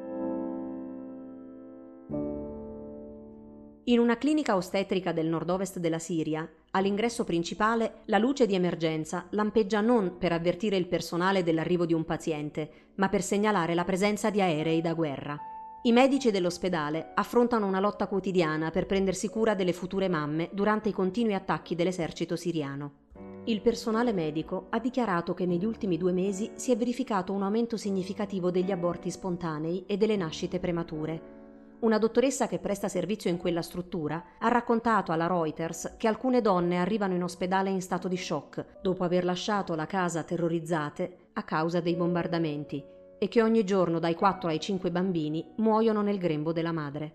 In 3.84 3.98
una 3.98 4.16
clinica 4.16 4.56
ostetrica 4.56 5.12
del 5.12 5.26
nord-ovest 5.26 5.78
della 5.78 5.98
Siria, 5.98 6.50
all'ingresso 6.70 7.24
principale, 7.24 7.96
la 8.06 8.16
luce 8.16 8.46
di 8.46 8.54
emergenza 8.54 9.26
lampeggia 9.32 9.82
non 9.82 10.16
per 10.16 10.32
avvertire 10.32 10.78
il 10.78 10.86
personale 10.86 11.42
dell'arrivo 11.42 11.84
di 11.84 11.92
un 11.92 12.06
paziente, 12.06 12.70
ma 12.94 13.10
per 13.10 13.22
segnalare 13.22 13.74
la 13.74 13.84
presenza 13.84 14.30
di 14.30 14.40
aerei 14.40 14.80
da 14.80 14.94
guerra. 14.94 15.38
I 15.82 15.92
medici 15.92 16.30
dell'ospedale 16.30 17.10
affrontano 17.14 17.66
una 17.66 17.78
lotta 17.78 18.06
quotidiana 18.06 18.70
per 18.70 18.86
prendersi 18.86 19.28
cura 19.28 19.54
delle 19.54 19.74
future 19.74 20.08
mamme 20.08 20.48
durante 20.52 20.88
i 20.88 20.92
continui 20.92 21.34
attacchi 21.34 21.74
dell'esercito 21.74 22.36
siriano. 22.36 23.09
Il 23.44 23.62
personale 23.62 24.12
medico 24.12 24.66
ha 24.68 24.78
dichiarato 24.78 25.32
che 25.32 25.46
negli 25.46 25.64
ultimi 25.64 25.96
due 25.96 26.12
mesi 26.12 26.50
si 26.56 26.72
è 26.72 26.76
verificato 26.76 27.32
un 27.32 27.42
aumento 27.42 27.78
significativo 27.78 28.50
degli 28.50 28.70
aborti 28.70 29.10
spontanei 29.10 29.84
e 29.86 29.96
delle 29.96 30.16
nascite 30.16 30.58
premature. 30.60 31.38
Una 31.80 31.96
dottoressa 31.96 32.46
che 32.46 32.58
presta 32.58 32.88
servizio 32.88 33.30
in 33.30 33.38
quella 33.38 33.62
struttura 33.62 34.22
ha 34.38 34.48
raccontato 34.48 35.10
alla 35.10 35.26
Reuters 35.26 35.94
che 35.96 36.06
alcune 36.06 36.42
donne 36.42 36.76
arrivano 36.76 37.14
in 37.14 37.22
ospedale 37.22 37.70
in 37.70 37.80
stato 37.80 38.08
di 38.08 38.18
shock 38.18 38.82
dopo 38.82 39.04
aver 39.04 39.24
lasciato 39.24 39.74
la 39.74 39.86
casa 39.86 40.22
terrorizzate 40.22 41.30
a 41.32 41.42
causa 41.42 41.80
dei 41.80 41.96
bombardamenti 41.96 42.84
e 43.18 43.28
che 43.28 43.40
ogni 43.40 43.64
giorno 43.64 43.98
dai 43.98 44.14
4 44.14 44.50
ai 44.50 44.60
5 44.60 44.90
bambini 44.90 45.52
muoiono 45.56 46.02
nel 46.02 46.18
grembo 46.18 46.52
della 46.52 46.72
madre. 46.72 47.14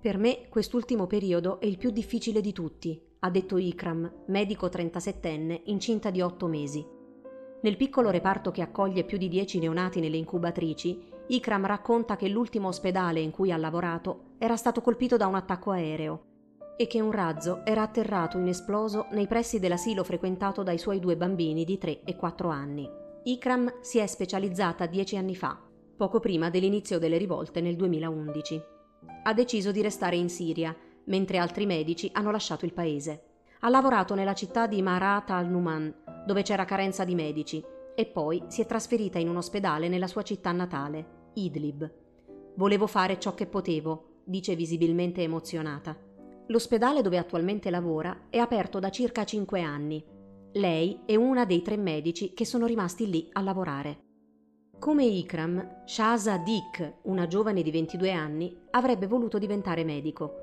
Per 0.00 0.16
me 0.16 0.48
quest'ultimo 0.48 1.06
periodo 1.06 1.60
è 1.60 1.66
il 1.66 1.76
più 1.76 1.90
difficile 1.90 2.40
di 2.40 2.52
tutti, 2.52 3.10
ha 3.24 3.30
detto 3.30 3.56
Ikram, 3.56 4.24
medico 4.26 4.66
37enne, 4.66 5.62
incinta 5.66 6.10
di 6.10 6.20
8 6.20 6.46
mesi. 6.48 6.84
Nel 7.62 7.76
piccolo 7.76 8.10
reparto 8.10 8.50
che 8.50 8.62
accoglie 8.62 9.04
più 9.04 9.16
di 9.16 9.28
10 9.28 9.60
neonati 9.60 10.00
nelle 10.00 10.16
incubatrici, 10.16 11.00
Ikram 11.28 11.64
racconta 11.66 12.16
che 12.16 12.28
l'ultimo 12.28 12.66
ospedale 12.66 13.20
in 13.20 13.30
cui 13.30 13.52
ha 13.52 13.56
lavorato 13.56 14.34
era 14.38 14.56
stato 14.56 14.80
colpito 14.80 15.16
da 15.16 15.28
un 15.28 15.36
attacco 15.36 15.70
aereo 15.70 16.24
e 16.76 16.88
che 16.88 17.00
un 17.00 17.12
razzo 17.12 17.64
era 17.64 17.82
atterrato 17.82 18.38
inesploso 18.38 19.06
nei 19.12 19.28
pressi 19.28 19.60
dell'asilo 19.60 20.02
frequentato 20.02 20.64
dai 20.64 20.78
suoi 20.78 20.98
due 20.98 21.16
bambini 21.16 21.64
di 21.64 21.78
3 21.78 22.02
e 22.02 22.16
4 22.16 22.48
anni. 22.48 22.90
Ikram 23.22 23.82
si 23.82 23.98
è 23.98 24.06
specializzata 24.08 24.86
dieci 24.86 25.16
anni 25.16 25.36
fa, 25.36 25.56
poco 25.96 26.18
prima 26.18 26.50
dell'inizio 26.50 26.98
delle 26.98 27.18
rivolte 27.18 27.60
nel 27.60 27.76
2011. 27.76 28.62
Ha 29.22 29.32
deciso 29.32 29.70
di 29.70 29.80
restare 29.80 30.16
in 30.16 30.28
Siria, 30.28 30.76
mentre 31.04 31.38
altri 31.38 31.66
medici 31.66 32.10
hanno 32.12 32.30
lasciato 32.30 32.64
il 32.64 32.72
paese. 32.72 33.24
Ha 33.60 33.68
lavorato 33.68 34.14
nella 34.14 34.34
città 34.34 34.66
di 34.66 34.82
Marat 34.82 35.30
al-Numan, 35.30 35.94
dove 36.26 36.42
c'era 36.42 36.64
carenza 36.64 37.04
di 37.04 37.14
medici, 37.14 37.62
e 37.94 38.06
poi 38.06 38.42
si 38.48 38.60
è 38.62 38.66
trasferita 38.66 39.18
in 39.18 39.28
un 39.28 39.36
ospedale 39.36 39.88
nella 39.88 40.06
sua 40.06 40.22
città 40.22 40.50
natale, 40.52 41.30
Idlib. 41.34 41.92
Volevo 42.56 42.86
fare 42.86 43.18
ciò 43.18 43.34
che 43.34 43.46
potevo, 43.46 44.22
dice 44.24 44.54
visibilmente 44.54 45.22
emozionata. 45.22 45.96
L'ospedale 46.48 47.02
dove 47.02 47.18
attualmente 47.18 47.70
lavora 47.70 48.26
è 48.30 48.38
aperto 48.38 48.78
da 48.78 48.90
circa 48.90 49.24
cinque 49.24 49.60
anni 49.62 50.04
lei 50.54 51.00
è 51.06 51.14
una 51.14 51.46
dei 51.46 51.62
tre 51.62 51.78
medici 51.78 52.34
che 52.34 52.44
sono 52.44 52.66
rimasti 52.66 53.08
lì 53.08 53.26
a 53.32 53.40
lavorare. 53.40 54.00
Come 54.78 55.04
Ikram, 55.04 55.84
Shaza 55.86 56.36
Dik, 56.36 56.98
una 57.04 57.26
giovane 57.26 57.62
di 57.62 57.70
22 57.70 58.12
anni, 58.12 58.54
avrebbe 58.72 59.06
voluto 59.06 59.38
diventare 59.38 59.82
medico. 59.82 60.41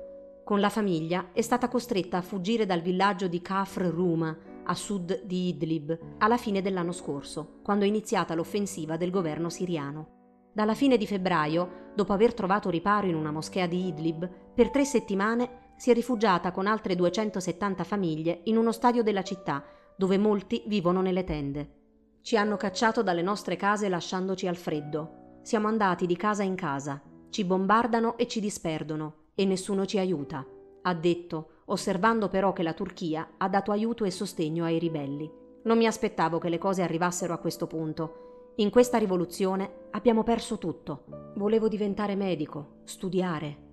Con 0.50 0.58
la 0.58 0.68
famiglia 0.68 1.28
è 1.32 1.42
stata 1.42 1.68
costretta 1.68 2.16
a 2.16 2.22
fuggire 2.22 2.66
dal 2.66 2.80
villaggio 2.80 3.28
di 3.28 3.40
Kafr 3.40 3.82
Ruma, 3.82 4.36
a 4.64 4.74
sud 4.74 5.22
di 5.22 5.46
Idlib, 5.46 5.96
alla 6.18 6.36
fine 6.36 6.60
dell'anno 6.60 6.90
scorso, 6.90 7.60
quando 7.62 7.84
è 7.84 7.86
iniziata 7.86 8.34
l'offensiva 8.34 8.96
del 8.96 9.12
governo 9.12 9.48
siriano. 9.48 10.48
Dalla 10.52 10.74
fine 10.74 10.96
di 10.96 11.06
febbraio, 11.06 11.92
dopo 11.94 12.12
aver 12.12 12.34
trovato 12.34 12.68
riparo 12.68 13.06
in 13.06 13.14
una 13.14 13.30
moschea 13.30 13.68
di 13.68 13.86
Idlib, 13.86 14.28
per 14.52 14.70
tre 14.70 14.84
settimane 14.84 15.74
si 15.76 15.92
è 15.92 15.94
rifugiata 15.94 16.50
con 16.50 16.66
altre 16.66 16.96
270 16.96 17.84
famiglie 17.84 18.40
in 18.46 18.56
uno 18.56 18.72
stadio 18.72 19.04
della 19.04 19.22
città 19.22 19.64
dove 19.96 20.18
molti 20.18 20.64
vivono 20.66 21.00
nelle 21.00 21.22
tende. 21.22 21.74
Ci 22.22 22.36
hanno 22.36 22.56
cacciato 22.56 23.04
dalle 23.04 23.22
nostre 23.22 23.54
case 23.54 23.88
lasciandoci 23.88 24.48
al 24.48 24.56
freddo. 24.56 25.38
Siamo 25.42 25.68
andati 25.68 26.06
di 26.06 26.16
casa 26.16 26.42
in 26.42 26.56
casa. 26.56 27.00
Ci 27.30 27.44
bombardano 27.44 28.18
e 28.18 28.26
ci 28.26 28.40
disperdono 28.40 29.19
e 29.34 29.44
nessuno 29.44 29.86
ci 29.86 29.98
aiuta, 29.98 30.46
ha 30.82 30.94
detto, 30.94 31.48
osservando 31.66 32.28
però 32.28 32.52
che 32.52 32.62
la 32.62 32.72
Turchia 32.72 33.32
ha 33.36 33.48
dato 33.48 33.70
aiuto 33.70 34.04
e 34.04 34.10
sostegno 34.10 34.64
ai 34.64 34.78
ribelli. 34.78 35.30
Non 35.62 35.76
mi 35.76 35.86
aspettavo 35.86 36.38
che 36.38 36.48
le 36.48 36.58
cose 36.58 36.82
arrivassero 36.82 37.34
a 37.34 37.38
questo 37.38 37.66
punto. 37.66 38.52
In 38.56 38.70
questa 38.70 38.98
rivoluzione 38.98 39.88
abbiamo 39.90 40.22
perso 40.22 40.58
tutto. 40.58 41.04
Volevo 41.36 41.68
diventare 41.68 42.14
medico, 42.16 42.80
studiare. 42.84 43.68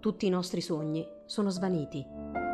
Tutti 0.00 0.26
i 0.26 0.30
nostri 0.30 0.60
sogni 0.60 1.06
sono 1.26 1.50
svaniti. 1.50 2.49